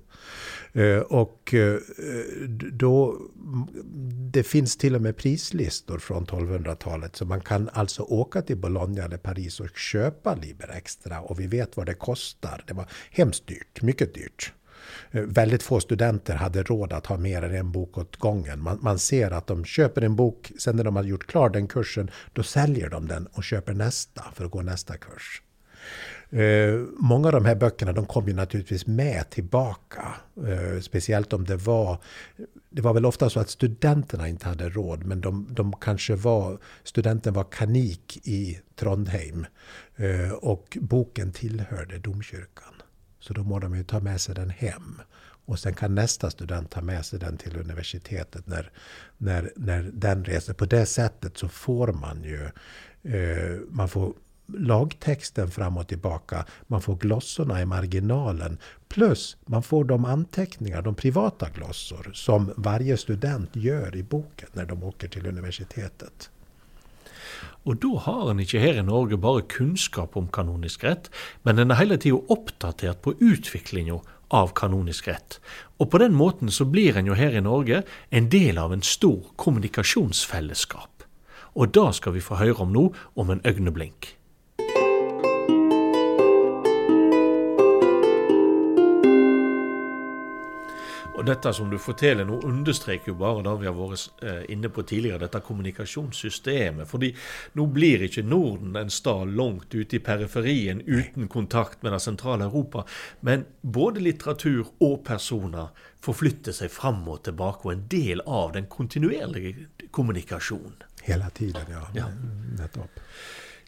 Eh, 0.73 0.99
och 0.99 1.55
eh, 1.55 1.79
då, 2.73 3.17
det 4.33 4.43
finns 4.43 4.77
till 4.77 4.95
och 4.95 5.03
med 5.03 5.17
prislistor 5.17 5.99
från 5.99 6.27
1200-talet. 6.27 7.17
Så 7.17 7.25
man 7.25 7.41
kan 7.41 7.69
alltså 7.73 8.03
åka 8.03 8.43
till 8.43 8.57
Bologna 8.57 9.05
eller 9.05 9.17
Paris 9.17 9.61
och 9.61 9.78
köpa 9.79 10.35
Liber 10.35 10.69
Extra. 10.77 11.21
Och 11.21 11.41
vi 11.41 11.47
vet 11.47 11.77
vad 11.77 11.87
det 11.87 11.95
kostar. 11.95 12.65
Det 12.67 12.75
var 12.75 12.87
hemskt 13.11 13.47
dyrt, 13.47 13.83
mycket 13.83 14.15
dyrt. 14.15 14.53
Eh, 15.11 15.23
väldigt 15.23 15.63
få 15.63 15.81
studenter 15.81 16.35
hade 16.35 16.63
råd 16.63 16.93
att 16.93 17.07
ha 17.07 17.17
mer 17.17 17.43
än 17.43 17.55
en 17.55 17.73
bok 17.73 17.99
åt 17.99 18.17
gången. 18.17 18.63
Man, 18.63 18.79
man, 18.83 18.99
ser 18.99 19.31
att 19.31 19.47
de 19.47 19.65
köper 19.65 20.03
en 20.03 20.17
bok, 20.17 20.53
sen 20.59 20.77
när 20.77 20.85
de 20.85 20.97
har 20.97 21.05
gjort 21.05 21.27
klar 21.27 21.49
den 21.49 21.69
kursen, 21.69 22.11
då 22.33 22.43
säljer 22.43 22.89
de 22.89 23.09
den 23.09 23.27
och 23.27 23.45
köper 23.45 23.75
nästa 23.75 24.25
för 24.35 24.45
att 24.45 24.51
gå 24.51 24.63
nästa 24.63 24.97
kurs. 24.97 25.43
Eh, 26.31 26.75
många 26.99 27.29
av 27.29 27.33
de 27.33 27.45
här 27.45 27.55
böckerna 27.55 27.93
de 27.93 28.07
kom 28.07 28.29
ju 28.29 28.35
naturligtvis 28.35 28.87
med 28.87 29.31
tillbaka. 29.31 30.15
Eh, 30.47 30.81
speciellt 30.81 31.33
om 31.33 31.45
det 31.45 31.57
var... 31.57 31.99
Det 32.71 32.83
var 32.83 32.95
väl 32.95 33.07
ofta 33.07 33.31
så 33.31 33.41
att 33.41 33.51
studenterna 33.51 34.29
inte 34.29 34.49
hade 34.49 34.69
råd 34.69 35.05
men 35.05 35.21
de, 35.21 35.49
de 35.51 35.73
kanske 35.73 36.15
var... 36.15 36.59
Studenten 36.85 37.35
var 37.35 37.45
kanik 37.45 38.19
i 38.25 38.61
Trondheim 38.77 39.47
eh, 39.97 40.33
och 40.33 40.79
boken 40.81 41.33
tillhörde 41.33 41.99
domkyrkan. 41.99 42.75
Så 43.21 43.33
då 43.33 43.43
må 43.43 43.59
de 43.59 43.77
ju 43.77 43.85
ta 43.85 44.01
med 44.01 44.21
sig 44.21 44.35
den 44.35 44.51
hem. 44.51 45.01
Och 45.45 45.59
sen 45.59 45.75
kan 45.75 45.95
nästa 45.95 46.31
student 46.31 46.71
ta 46.71 46.81
med 46.81 47.07
sig 47.07 47.19
den 47.19 47.37
till 47.37 47.57
universitetet 47.57 48.47
när, 48.47 48.73
när, 49.17 49.53
när 49.57 49.91
den 49.93 50.25
reser. 50.25 50.55
På 50.55 50.67
det 50.67 50.87
sättet 50.87 51.39
så 51.39 51.49
får 51.49 51.93
man 51.93 52.23
ju 52.25 52.45
eh, 53.15 53.61
man 53.69 53.89
får 53.89 54.15
lagtexten 54.57 55.51
fram 55.51 55.77
och 55.77 55.89
tillbaka. 55.89 56.45
Man 56.67 56.83
får 56.83 56.97
glossorna 56.97 57.63
i 57.63 57.67
marginalen. 57.67 58.59
Plus 58.89 59.37
man 59.47 59.63
får 59.63 59.85
de 59.85 60.05
anteckningar, 60.05 60.83
de 60.83 60.95
privata 60.95 61.49
glossor 61.49 62.11
som 62.15 62.53
varje 62.57 62.97
student 62.97 63.57
gör 63.57 63.97
i 63.97 64.03
boken 64.03 64.49
när 64.53 64.65
de 64.65 64.83
åker 64.83 65.09
till 65.09 65.27
universitetet. 65.27 66.31
Och 67.41 67.77
då 67.77 67.97
har 67.97 68.31
en 68.31 68.41
inte 68.41 68.59
här 68.59 68.75
i 68.75 68.83
Norge 68.83 69.17
bara 69.17 69.43
kunskap 69.43 70.17
om 70.17 70.29
kanonisk 70.29 70.85
rätt, 70.85 71.11
men 71.43 71.59
en 71.59 71.71
är 71.71 71.75
hela 71.75 71.97
tiden 71.97 72.21
uppdaterad 72.29 73.03
på 73.03 73.15
utvecklingen 73.21 74.01
av 74.29 74.49
kanonisk 74.55 75.09
rätt. 75.09 75.41
Och 75.51 75.91
på 75.91 75.99
den 75.99 76.15
måten 76.15 76.51
så 76.51 76.65
blir 76.65 76.97
en 76.97 77.07
ju 77.07 77.15
här 77.15 77.31
i 77.31 77.41
Norge 77.41 77.83
en 78.09 78.29
del 78.29 78.59
av 78.59 78.73
en 78.73 78.83
stor 78.83 79.25
kommunikationsfällskap. 79.37 81.03
Och 81.31 81.69
då 81.69 81.93
ska 81.93 82.11
vi 82.11 82.21
få 82.21 82.35
höra 82.35 82.55
om 82.55 82.73
nu 82.73 82.91
om 82.99 83.31
en 83.31 83.41
ögonblick. 83.45 84.18
Dette 91.29 91.53
som 91.55 91.71
du 91.71 91.79
forteller 91.81 92.27
nå, 92.27 92.41
understreker 92.49 93.13
jo 93.13 93.19
bare 93.21 93.45
det 93.47 93.55
vi 93.61 93.69
har 93.69 93.77
vært 93.77 94.25
eh, 94.25 94.41
inne 94.55 94.71
på 94.73 94.85
tidligere, 94.89 95.23
dette 95.25 95.43
kommunikasjonssystemet. 95.45 96.89
Fordi 96.89 97.13
nå 97.59 97.67
blir 97.75 98.07
ikke 98.07 98.25
Norden 98.27 98.77
en 98.81 98.93
stad 98.93 99.35
langt 99.39 99.75
ute 99.75 99.99
i 99.99 100.03
periferien 100.05 100.83
uten 100.87 101.29
kontakt 101.29 101.83
med 101.83 101.95
det 101.95 102.03
sentrale 102.05 102.49
Europa. 102.49 102.85
Men 103.21 103.47
både 103.63 104.05
litteratur 104.05 104.73
og 104.85 105.03
personer 105.07 105.73
forflytter 106.05 106.55
seg 106.55 106.73
fram 106.73 107.03
og 107.11 107.25
tilbake, 107.27 107.67
og 107.67 107.75
en 107.75 107.87
del 107.91 108.23
av 108.27 108.55
den 108.57 108.69
kontinuerlige 108.71 109.69
kommunikasjonen. 109.91 110.85
Hela 111.09 111.31
tiden, 111.35 111.71
ja. 111.73 111.85
ja. 111.97 112.09
Nettopp. 112.59 113.01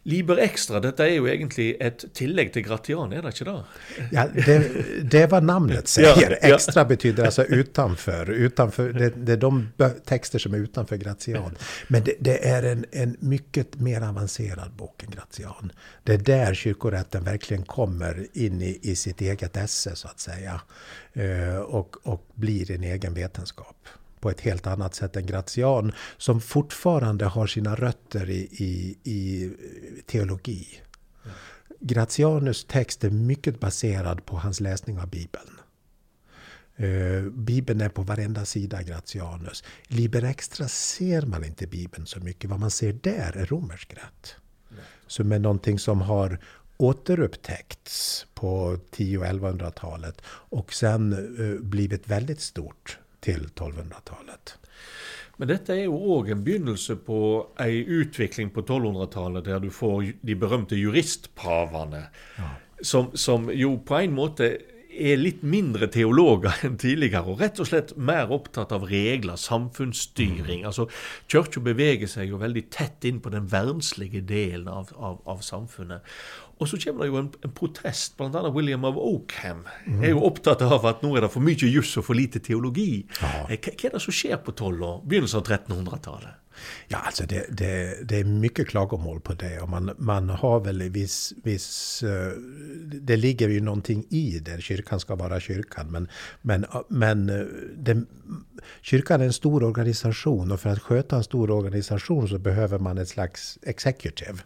Liber 0.03 0.37
Extra, 0.37 0.81
dette 0.81 1.05
er 1.05 1.15
jo 1.19 1.27
egentlig 1.29 1.75
et 1.81 2.05
tillegg 2.17 2.53
til 2.55 2.65
Gratian, 2.65 3.13
er 3.13 3.25
det 3.25 3.35
ikke 3.35 3.47
det? 3.51 3.57
Ja, 4.13 4.27
det, 4.47 4.57
det 5.11 5.23
är 5.23 5.29
vad 5.29 5.45
namnet 5.45 5.89
säger. 5.89 6.39
Extra 6.43 6.85
betyder 6.85 7.25
alltså 7.25 7.45
utanför. 7.45 8.31
utanför 8.31 8.93
det, 8.93 9.11
det 9.11 9.33
är 9.33 9.37
de 9.37 9.69
texter 10.05 10.39
som 10.39 10.55
är 10.55 10.59
utanför 10.59 10.97
Gratian. 10.97 11.57
Men 11.89 12.05
det, 12.05 12.15
det, 12.21 12.49
är 12.49 12.63
en, 12.63 12.85
en 12.93 13.17
mycket 13.21 13.81
mer 13.81 14.01
avancerad 14.03 14.73
bok 14.73 15.03
än 15.03 15.11
Gratian. 15.11 15.73
Det 16.05 16.15
är 16.15 16.19
där 16.19 16.55
kyrkorätten 16.55 17.25
verkligen 17.25 17.63
kommer 17.63 18.27
in 18.33 18.63
i, 18.63 18.79
i 18.83 18.97
sitt 18.97 19.21
eget 19.21 19.57
esse, 19.57 19.97
så 19.97 20.09
att 20.09 20.21
säga. 20.21 20.61
Eh, 21.13 21.57
och, 21.57 21.97
och 22.03 22.27
blir 22.35 22.71
en 22.71 22.85
egen 22.85 23.15
vetenskap 23.15 23.77
på 24.21 24.31
ett 24.31 24.41
helt 24.41 24.67
annat 24.67 24.95
sätt 24.95 25.17
än 25.17 25.27
Gratian, 25.27 25.93
som 26.17 26.41
fortfarande 26.41 27.25
har 27.25 27.47
sina 27.47 27.75
rötter 27.75 28.31
i, 28.31 28.49
i, 28.51 28.97
i 29.11 29.51
teologi. 30.07 30.67
Gratianus 31.81 32.65
text 32.65 33.05
är 33.05 33.11
mycket 33.11 33.61
baserad 33.61 34.27
på 34.27 34.37
hans 34.37 34.61
läsning 34.61 34.99
av 34.99 35.09
Bibeln. 35.09 35.51
Uh, 36.81 37.31
Bibeln 37.31 37.81
är 37.81 37.89
på 37.89 38.03
varenda 38.03 38.45
sida 38.45 38.83
Gratianus. 38.83 39.65
Liber 39.87 40.25
Extra 40.25 40.69
ser 40.69 41.23
man 41.23 41.45
inte 41.45 41.67
Bibeln 41.67 42.07
så 42.07 42.21
mycket. 42.21 42.51
Vad 42.51 42.61
man 42.61 42.71
ser 42.71 42.93
där 42.93 43.37
är 43.37 43.47
romersk 43.47 43.95
rätt. 43.95 44.35
Som 45.07 45.33
är 45.33 45.39
någonting 45.39 45.79
som 45.79 46.01
har 46.01 46.39
återupptäckts 46.77 48.27
på 48.35 48.79
10 48.91 49.19
och 49.19 49.25
1100-talet 49.25 50.23
och 50.27 50.73
sen 50.73 51.13
uh, 51.13 51.61
blivit 51.61 52.09
väldigt 52.09 52.41
stort 52.41 52.99
till 53.21 53.47
1200-talet. 53.55 54.57
Men 55.41 55.49
dette 55.49 55.73
er 55.73 55.87
jo 55.87 55.97
òg 56.19 56.35
en 56.35 56.43
begynnelse 56.45 56.99
på 57.01 57.19
ei 57.65 57.81
utvikling 57.81 58.51
på 58.53 58.61
1200-tallet 58.67 59.47
der 59.47 59.63
du 59.63 59.71
får 59.73 60.11
de 60.21 60.37
berømte 60.37 60.77
juristpavene. 60.77 62.03
Ja. 62.37 62.51
Som, 62.83 63.11
som, 63.17 63.49
jo 63.53 63.75
på 63.85 63.97
en 64.01 64.13
måte 64.17 64.51
er 64.91 65.21
litt 65.21 65.43
mindre 65.47 65.89
teologer 65.93 66.61
enn 66.67 66.77
tidligere, 66.81 67.25
og 67.31 67.41
rett 67.43 67.61
og 67.63 67.69
slett 67.71 67.95
mer 67.97 68.33
opptatt 68.35 68.75
av 68.75 68.87
regler, 68.91 69.39
samfunnsstyring. 69.41 70.63
Mm. 70.65 70.69
Altså, 70.71 70.89
Kirka 71.31 71.63
beveger 71.65 72.11
seg 72.11 72.33
jo 72.33 72.41
veldig 72.43 72.67
tett 72.75 73.07
inn 73.09 73.21
på 73.23 73.33
den 73.35 73.49
verdslige 73.51 74.23
delen 74.27 74.69
av, 74.71 74.93
av, 74.97 75.21
av 75.31 75.45
samfunnet. 75.47 76.07
Og 76.61 76.69
så 76.69 76.77
kommer 76.83 77.07
det 77.07 77.13
jo 77.13 77.21
en, 77.23 77.31
en 77.47 77.55
protest. 77.57 78.19
Annet 78.21 78.53
William 78.53 78.85
of 78.85 78.99
Oakham 79.01 79.65
mm. 79.87 80.03
er 80.05 80.13
jo 80.13 80.27
opptatt 80.29 80.61
av 80.67 80.85
at 80.89 81.01
nå 81.05 81.15
er 81.17 81.25
det 81.25 81.33
for 81.33 81.45
mye 81.45 81.71
juss 81.71 81.95
og 81.97 82.05
for 82.11 82.19
lite 82.19 82.43
teologi. 82.45 83.07
Eh, 83.23 83.57
hva, 83.57 83.57
hva, 83.57 83.89
er 83.89 83.97
det 83.97 84.05
som 84.05 84.17
skjer 84.17 84.43
på 84.45 84.53
12 84.53 84.85
år, 84.91 85.01
begynnelsen 85.09 85.41
av 85.41 85.49
1300-tallet? 85.49 86.40
Ja, 86.89 86.99
alltså 86.99 87.27
det, 87.27 87.47
det, 87.49 88.09
det, 88.09 88.17
är 88.17 88.25
mycket 88.25 88.69
klagomål 88.69 89.21
på 89.21 89.33
det 89.33 89.61
och 89.61 89.69
man, 89.69 89.91
man 89.99 90.29
har 90.29 90.61
väl 90.61 90.83
viss, 90.83 91.33
viss... 91.45 92.03
Eh, 92.03 92.33
det 92.85 93.17
ligger 93.17 93.49
ju 93.49 93.61
någonting 93.61 94.07
i 94.11 94.39
det, 94.39 94.63
kyrkan 94.63 95.01
ska 95.01 95.15
vara 95.15 95.41
kyrkan. 95.41 95.91
Men, 95.91 96.09
men, 96.43 96.65
eh, 96.65 96.81
men 96.89 97.29
eh, 97.29 97.47
det, 97.77 98.05
kyrkan 98.83 99.21
är 99.21 99.25
en 99.25 99.33
stor 99.33 99.63
organisation 99.63 100.53
och 100.53 100.61
för 100.61 100.71
att 100.71 100.83
sköta 100.83 101.17
en 101.17 101.25
stor 101.25 101.51
organisation 101.51 102.29
så 102.29 102.39
behöver 102.39 102.79
man 102.79 102.99
ett 102.99 103.09
slags 103.09 103.59
executive 103.63 104.39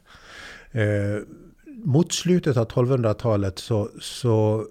mot 1.84 2.12
slutet 2.12 2.56
av 2.56 2.68
1200-talet 2.68 3.58
så, 3.58 3.90
så 4.00 4.66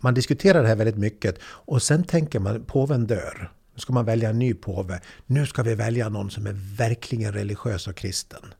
man 0.00 0.14
diskuterar 0.14 0.62
det 0.62 0.68
här 0.68 0.76
väldigt 0.76 0.98
mycket 0.98 1.38
och 1.42 1.82
sen 1.82 2.04
tänker 2.04 2.38
man 2.38 2.64
påven 2.64 3.06
dör. 3.06 3.50
Nu 3.74 3.80
ska 3.80 3.92
man 3.92 4.04
välja 4.04 4.30
en 4.30 4.38
ny 4.38 4.54
påve. 4.54 5.00
Nu 5.26 5.46
ska 5.46 5.62
vi 5.62 5.74
välja 5.74 6.08
någon 6.08 6.30
som 6.30 6.46
är 6.46 6.76
verkligen 6.76 7.32
religiös 7.32 7.88
och 7.88 7.96
kristen. 7.96 8.54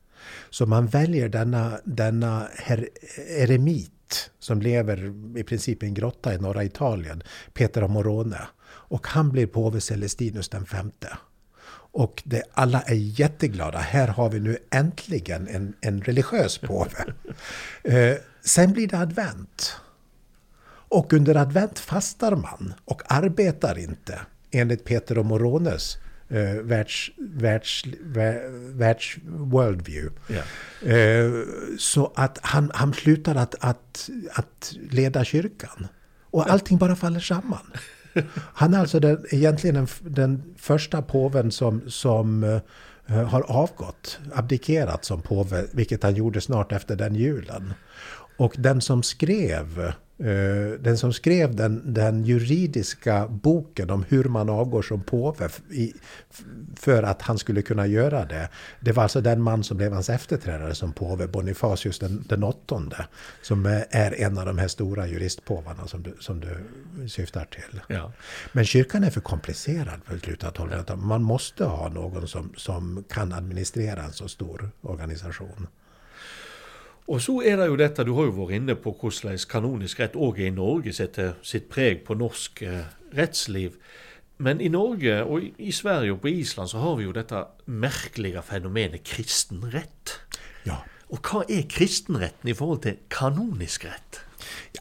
Så 0.49 0.65
man 0.65 0.87
väljer 0.87 1.29
denna, 1.29 1.79
denna 1.83 2.47
her, 2.55 2.89
eremit 3.27 4.31
som 4.39 4.61
lever 4.61 5.13
i 5.37 5.43
princip 5.43 5.83
i 5.83 5.85
en 5.85 5.93
grotta 5.93 6.33
i 6.33 6.37
norra 6.37 6.63
Italien, 6.63 7.23
Peter 7.53 7.81
av 7.81 7.89
Morone. 7.89 8.41
Och 8.67 9.07
han 9.07 9.31
blir 9.31 9.47
påve 9.47 9.81
Celestinus 9.81 10.49
den 10.49 10.65
femte. 10.65 11.17
Och 11.97 12.23
det, 12.25 12.43
alla 12.53 12.81
är 12.81 13.19
jätteglada. 13.19 13.77
Här 13.77 14.07
har 14.07 14.29
vi 14.29 14.39
nu 14.39 14.57
äntligen 14.71 15.47
en, 15.47 15.73
en 15.81 16.01
religiös 16.01 16.57
påve. 16.57 17.05
Eh, 17.83 18.15
sen 18.41 18.73
blir 18.73 18.87
det 18.87 18.97
advent. 18.97 19.75
Och 20.67 21.13
under 21.13 21.35
advent 21.35 21.79
fastar 21.79 22.35
man 22.35 22.73
och 22.85 23.01
arbetar 23.05 23.77
inte 23.77 24.19
enligt 24.55 24.85
Peter 24.85 25.17
och 25.17 25.25
Morones 25.25 25.97
eh, 26.29 26.61
världs, 26.61 27.11
världs, 27.17 27.83
världs 28.73 29.17
worldview. 29.25 30.15
Yeah. 30.29 31.25
Eh, 31.25 31.31
så 31.77 32.13
att 32.15 32.39
han, 32.41 32.71
han 32.73 32.93
slutar 32.93 33.35
att, 33.35 33.55
att, 33.59 34.09
att 34.33 34.73
leda 34.89 35.23
kyrkan. 35.23 35.87
Och 36.23 36.49
allting 36.49 36.77
bara 36.77 36.95
faller 36.95 37.19
samman. 37.19 37.71
Han 38.53 38.73
är 38.73 38.79
alltså 38.79 38.99
den, 38.99 39.25
egentligen 39.31 39.75
den, 39.75 39.87
den 40.13 40.55
första 40.57 41.01
påven 41.01 41.51
som, 41.51 41.89
som 41.89 42.43
uh, 42.43 42.61
har 43.23 43.41
avgått, 43.41 44.19
abdikerat 44.33 45.05
som 45.05 45.21
påve, 45.21 45.65
vilket 45.73 46.03
han 46.03 46.15
gjorde 46.15 46.41
snart 46.41 46.71
efter 46.71 46.95
den 46.95 47.15
julen. 47.15 47.73
Och 48.37 48.55
den 48.57 48.81
som 48.81 49.03
skrev 49.03 49.93
den 50.79 50.97
som 50.97 51.13
skrev 51.13 51.55
den, 51.55 51.93
den, 51.93 52.23
juridiska 52.23 53.27
boken 53.27 53.89
om 53.89 54.03
hur 54.03 54.23
man 54.23 54.49
avgår 54.49 54.81
som 54.81 55.03
påve 55.03 55.49
i, 55.71 55.93
för 56.75 57.03
att 57.03 57.21
han 57.21 57.37
skulle 57.37 57.61
kunna 57.61 57.87
göra 57.87 58.25
det. 58.25 58.49
Det 58.79 58.91
var 58.91 59.03
alltså 59.03 59.21
den 59.21 59.41
man 59.41 59.63
som 59.63 59.77
blev 59.77 59.93
hans 59.93 60.09
efterträdare 60.09 60.75
som 60.75 60.93
påve, 60.93 61.27
Bonifatius 61.27 61.99
den, 61.99 62.25
den 62.29 62.43
åttonde. 62.43 63.07
Som 63.41 63.65
är 63.89 64.21
en 64.21 64.37
av 64.37 64.45
de 64.45 64.57
här 64.57 64.67
stora 64.67 65.07
juristpåvarna 65.07 65.87
som 65.87 66.03
du, 66.03 66.15
som 66.19 66.39
du 66.39 66.57
syftar 67.07 67.45
till. 67.45 67.81
Ja. 67.87 68.11
Men 68.51 68.65
kyrkan 68.65 69.03
är 69.03 69.09
för 69.09 69.21
komplicerad 69.21 70.01
för 70.05 70.17
slutet 70.17 70.59
av 70.59 70.67
1200-talet. 70.67 71.03
Man 71.03 71.23
måste 71.23 71.65
ha 71.65 71.89
någon 71.89 72.27
som, 72.27 72.53
som 72.57 73.03
kan 73.09 73.33
administrera 73.33 74.03
en 74.03 74.13
så 74.13 74.27
stor 74.27 74.71
organisation. 74.81 75.67
Og 77.07 77.21
så 77.21 77.35
er 77.45 77.59
det 77.59 77.67
jo 77.69 77.77
dette, 77.77 78.03
du 78.03 78.15
har 78.17 78.29
jo 78.29 78.37
vært 78.39 78.57
inne 78.57 78.75
på 78.81 78.95
hvordan 78.97 79.37
kanonisk 79.49 80.01
rett 80.01 80.17
òg 80.17 80.41
i 80.41 80.49
Norge 80.53 80.93
setter 80.95 81.35
sitt 81.45 81.69
preg 81.69 82.01
på 82.07 82.17
norsk 82.17 82.63
eh, 82.65 82.87
rettsliv. 83.13 83.77
Men 84.41 84.59
i 84.59 84.71
Norge 84.73 85.21
og 85.23 85.45
i 85.61 85.71
Sverige 85.71 86.15
og 86.15 86.23
på 86.25 86.33
Island 86.33 86.73
så 86.73 86.81
har 86.81 86.97
vi 86.97 87.05
jo 87.05 87.13
dette 87.15 87.45
merkelige 87.71 88.41
fenomenet 88.43 89.05
kristenrett. 89.07 90.17
Ja. 90.65 90.81
Og 91.13 91.21
hva 91.21 91.45
er 91.45 91.69
kristenretten 91.69 92.49
i 92.49 92.57
forhold 92.57 92.81
til 92.87 92.97
kanonisk 93.13 93.85
rett? 93.85 94.25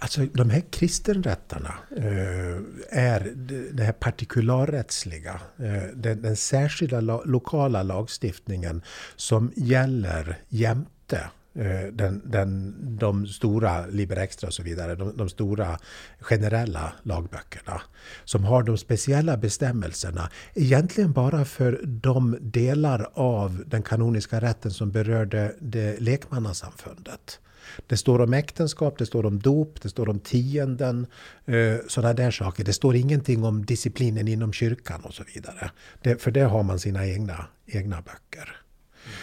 Alltså 0.01 0.27
de 0.27 0.51
här 0.51 0.61
kristenrätterna 0.61 1.75
eh, 1.97 2.57
är 2.91 3.33
det 3.73 3.85
här 3.85 3.93
partikularrättsliga, 3.93 5.41
eh, 5.59 5.83
den, 5.95 6.23
den 6.23 6.37
särskilda 6.37 7.01
lo 7.01 7.23
lokala 7.25 7.83
lagstiftningen 7.83 8.83
som 9.17 9.53
gäller 9.57 10.37
jämte 10.49 11.31
Eh, 11.57 11.93
den, 11.93 12.23
den, 12.25 12.75
de 12.99 13.27
stora 13.27 13.87
Liber 13.87 14.17
Extra 14.17 14.47
och 14.47 14.55
så 14.55 14.63
vidare, 14.63 14.95
de, 14.95 15.17
de, 15.17 15.29
stora 15.29 15.79
generella 16.21 16.93
lagböckerna 17.03 17.83
som 18.25 18.45
har 18.45 18.63
de 18.63 18.79
speciella 18.79 19.37
bestämmelserna 19.37 20.31
egentligen 20.55 21.13
bara 21.13 21.45
för 21.45 21.81
de 21.85 22.39
delar 22.41 23.11
av 23.15 23.63
den 23.67 23.83
kanoniska 23.83 24.41
rätten 24.41 24.71
som 24.71 24.91
berörde 24.91 25.55
det 25.61 26.01
lekmannasamfundet. 26.01 27.41
Det 27.87 27.97
står 27.97 28.21
om 28.21 28.35
äktenskap, 28.35 28.99
det 28.99 29.07
står 29.07 29.27
om 29.27 29.39
dop, 29.39 29.83
det 29.83 29.89
står 29.89 30.09
om 30.09 30.21
tienden, 30.21 31.07
eh, 31.47 31.77
sådana 31.89 32.15
där 32.15 32.31
saker. 32.31 32.65
Det 32.65 32.73
står 32.73 32.97
ingenting 32.97 33.45
om 33.45 33.67
disciplinen 33.67 34.29
inom 34.29 34.53
kyrkan 34.53 35.01
och 35.01 35.15
så 35.15 35.25
vidare. 35.35 35.71
Det, 36.03 36.23
för 36.23 36.31
det 36.31 36.45
har 36.45 36.63
man 36.63 36.79
sina 36.79 37.07
egna, 37.07 37.47
egna 37.67 38.03
böcker. 38.03 38.57
Mm. 39.05 39.17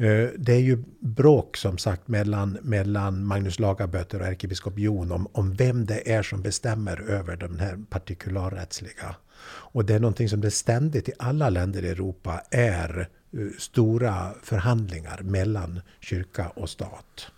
Eh, 0.00 0.28
det 0.38 0.52
är 0.52 0.60
ju 0.60 0.84
bråk 1.00 1.56
som 1.56 1.78
sagt 1.78 2.08
mellan, 2.08 2.58
mellan 2.62 3.24
Magnus 3.24 3.58
Lagaböter 3.58 4.20
och 4.20 4.26
ärkebiskop 4.26 4.78
Jon 4.78 5.12
om, 5.12 5.28
om 5.32 5.54
vem 5.54 5.84
det 5.86 6.12
är 6.12 6.22
som 6.22 6.42
bestämmer 6.42 7.00
över 7.00 7.36
den 7.36 7.60
här 7.60 7.78
partikularrättsliga. 7.90 9.16
Och 9.46 9.84
det 9.84 9.94
är 9.94 10.00
någonting 10.00 10.28
som 10.28 10.40
det 10.40 10.50
ständigt 10.50 11.08
i 11.08 11.12
alla 11.18 11.50
länder 11.50 11.84
i 11.84 11.88
Europa 11.88 12.40
är 12.50 13.08
eh, 13.32 13.46
stora 13.58 14.34
förhandlingar 14.42 15.20
mellan 15.22 15.80
kyrka 16.00 16.48
och 16.48 16.70
stat. 16.70 17.32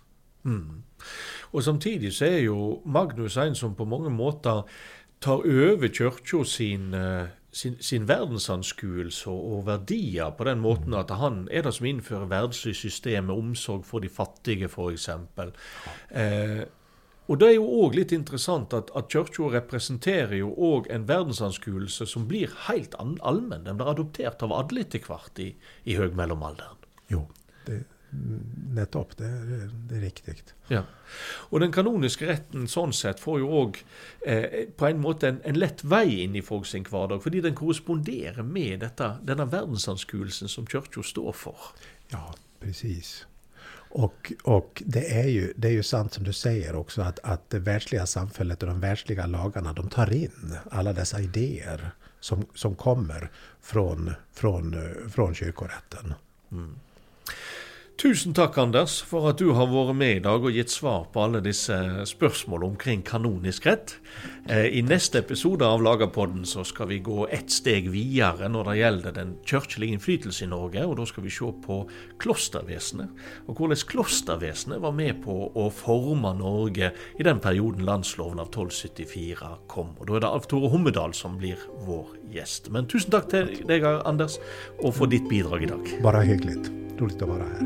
Mm. 0.45 0.83
Och 1.41 1.63
samtidigt 1.63 2.13
så 2.13 2.25
är 2.25 2.39
ju 2.39 2.79
Magnus 2.85 3.37
en 3.37 3.55
som 3.55 3.75
på 3.75 3.85
många 3.85 4.09
måter 4.09 4.63
tar 5.19 5.47
över 5.47 5.87
kyrkor 5.87 6.43
sin 6.43 6.93
eh, 6.93 7.25
sin, 7.51 7.77
sin 7.83 8.07
verdensanskuelse 8.07 9.29
og 9.29 9.65
verdier 9.67 10.31
på 10.37 10.47
den 10.47 10.61
måten 10.63 10.95
at 10.97 11.11
han 11.19 11.43
er 11.51 11.65
det 11.65 11.73
som 11.75 11.87
innfører 11.89 12.29
verdslig 12.31 12.75
system 12.79 13.27
med 13.27 13.35
omsorg 13.35 13.83
for 13.87 14.03
de 14.03 14.09
fattige, 14.09 14.69
f.eks. 14.71 15.09
Eh, 16.11 16.63
og 17.31 17.39
det 17.39 17.47
er 17.47 17.55
jo 17.55 17.67
òg 17.85 17.95
litt 17.95 18.11
interessant 18.15 18.73
at, 18.75 18.89
at 18.97 19.11
kirka 19.11 19.51
representerer 19.53 20.35
jo 20.41 20.51
òg 20.51 20.89
en 20.91 21.07
verdensanskuelse 21.07 22.07
som 22.09 22.25
blir 22.27 22.51
helt 22.67 22.97
allmenn. 22.99 23.67
Den 23.67 23.79
blir 23.79 23.91
adoptert 23.93 24.43
av 24.43 24.55
alle 24.55 24.83
etter 24.83 25.03
hvert 25.05 25.39
i, 25.39 25.53
i 25.87 25.95
høgmellomalderen. 25.99 26.79
Jo, 27.11 27.25
det, 27.67 27.83
nettopp, 28.75 29.17
det, 29.17 29.29
det, 29.47 29.59
det 29.89 29.97
er 29.97 30.01
riktig. 30.01 30.35
Ja. 30.67 30.83
Og 31.49 31.63
den 31.63 31.71
kanoniske 31.71 32.27
retten 32.27 32.67
sånn 32.71 32.93
sett 32.95 33.19
får 33.23 33.39
jo 33.41 33.49
òg 33.61 33.79
eh, 34.27 34.67
på 34.77 34.87
en 34.87 35.01
måte 35.03 35.31
en, 35.31 35.41
en, 35.47 35.59
lett 35.59 35.83
vei 35.83 36.21
inn 36.25 36.35
i 36.35 36.43
folk 36.45 36.67
sin 36.67 36.87
hverdag, 36.87 37.23
fordi 37.23 37.43
den 37.43 37.57
korresponderer 37.57 38.43
med 38.43 38.81
dette, 38.85 39.13
denne 39.27 39.47
verdensanskuelsen 39.51 40.51
som 40.51 40.67
kirka 40.67 41.03
står 41.03 41.35
for. 41.35 41.71
Ja, 42.11 42.33
precis. 42.59 43.25
Och, 43.93 44.33
och 44.43 44.83
det, 44.85 45.19
är 45.19 45.27
ju, 45.27 45.53
det 45.55 45.67
är 45.67 45.71
ju 45.71 45.83
sant 45.83 46.13
som 46.13 46.23
du 46.23 46.33
säger 46.33 46.75
också 46.75 47.01
att, 47.01 47.19
att 47.23 47.49
det 47.49 47.59
världsliga 47.59 48.05
samhället 48.05 48.63
och 48.63 48.69
de 48.69 48.79
världsliga 48.79 49.25
lagarna 49.25 49.73
de 49.73 49.89
tar 49.89 50.13
in 50.13 50.57
alla 50.71 50.93
dessa 50.93 51.21
idéer 51.21 51.91
som, 52.19 52.45
som 52.55 52.75
kommer 52.75 53.31
från, 53.61 54.13
från, 54.33 54.75
från 55.09 55.35
kyrkorätten. 55.35 56.13
Mm. 56.51 56.75
Tusen 58.01 58.33
takk, 58.33 58.55
Anders, 58.57 58.95
for 59.05 59.27
at 59.29 59.37
du 59.37 59.51
har 59.53 59.67
vært 59.69 59.93
med 59.93 60.15
i 60.15 60.21
dag 60.25 60.41
og 60.41 60.55
gitt 60.55 60.71
svar 60.73 61.03
på 61.13 61.21
alle 61.21 61.37
disse 61.45 61.75
spørsmål 62.09 62.63
omkring 62.71 63.03
kanonisk 63.05 63.67
rett. 63.69 63.93
Eh, 64.49 64.73
I 64.73 64.81
neste 64.81 65.19
episode 65.21 65.67
av 65.69 65.83
Lagerpodden 65.85 66.41
så 66.49 66.63
skal 66.65 66.89
vi 66.89 66.97
gå 67.05 67.27
ett 67.29 67.53
steg 67.53 67.91
videre 67.93 68.49
når 68.49 68.71
det 68.71 68.75
gjelder 68.79 69.15
den 69.19 69.35
kirkelige 69.45 69.99
innflytelse 69.99 70.47
i 70.47 70.49
Norge, 70.49 70.87
og 70.89 70.97
da 70.97 71.05
skal 71.11 71.27
vi 71.27 71.35
se 71.35 71.51
på 71.67 71.79
klostervesenet. 72.25 73.13
Og 73.45 73.61
hvordan 73.61 73.85
klostervesenet 73.93 74.81
var 74.81 74.97
med 74.97 75.21
på 75.21 75.37
å 75.53 75.69
forme 75.69 76.33
Norge 76.41 76.89
i 77.21 77.29
den 77.29 77.45
perioden 77.45 77.85
landsloven 77.85 78.41
av 78.41 78.49
1274 78.49 79.53
kom. 79.69 79.93
Og 80.01 80.09
Da 80.09 80.17
er 80.17 80.25
det 80.25 80.35
Alf 80.41 80.49
Tore 80.49 80.73
Hommedal 80.73 81.13
som 81.13 81.37
blir 81.37 81.69
vår 81.85 82.17
gjest. 82.33 82.73
Men 82.73 82.89
tusen 82.89 83.13
takk 83.13 83.29
til 83.29 83.59
deg, 83.69 83.85
Anders, 84.01 84.41
og 84.81 84.97
for 84.97 85.05
ditt 85.05 85.29
bidrag 85.29 85.69
i 85.69 85.75
dag. 85.77 85.97
Bare 86.01 86.25
hyggelig. 86.25 86.80
Roligt 87.01 87.21
att 87.21 87.29
vara 87.29 87.43
här. 87.43 87.61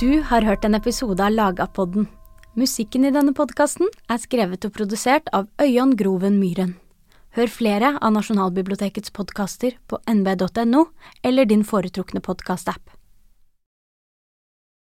Du 0.00 0.20
har 0.20 0.42
hørt 0.42 0.64
en 0.64 0.74
episode 0.74 1.24
av 1.24 1.30
Lagapodden. 1.30 2.06
Musikken 2.54 3.04
i 3.04 3.10
denne 3.10 3.34
podkasten 3.36 3.90
er 4.08 4.18
skrevet 4.18 4.64
og 4.64 4.72
produsert 4.72 5.28
av 5.32 5.46
Øyan 5.60 5.92
Groven 5.96 6.40
Myhren. 6.40 6.74
Hør 7.36 7.52
flere 7.52 7.92
av 8.00 8.16
Nasjonalbibliotekets 8.16 9.12
podkaster 9.12 9.76
på 9.88 10.00
nb.no 10.08 10.86
eller 11.22 11.44
din 11.44 11.64
foretrukne 11.64 12.20
podkastapp. 12.20 13.01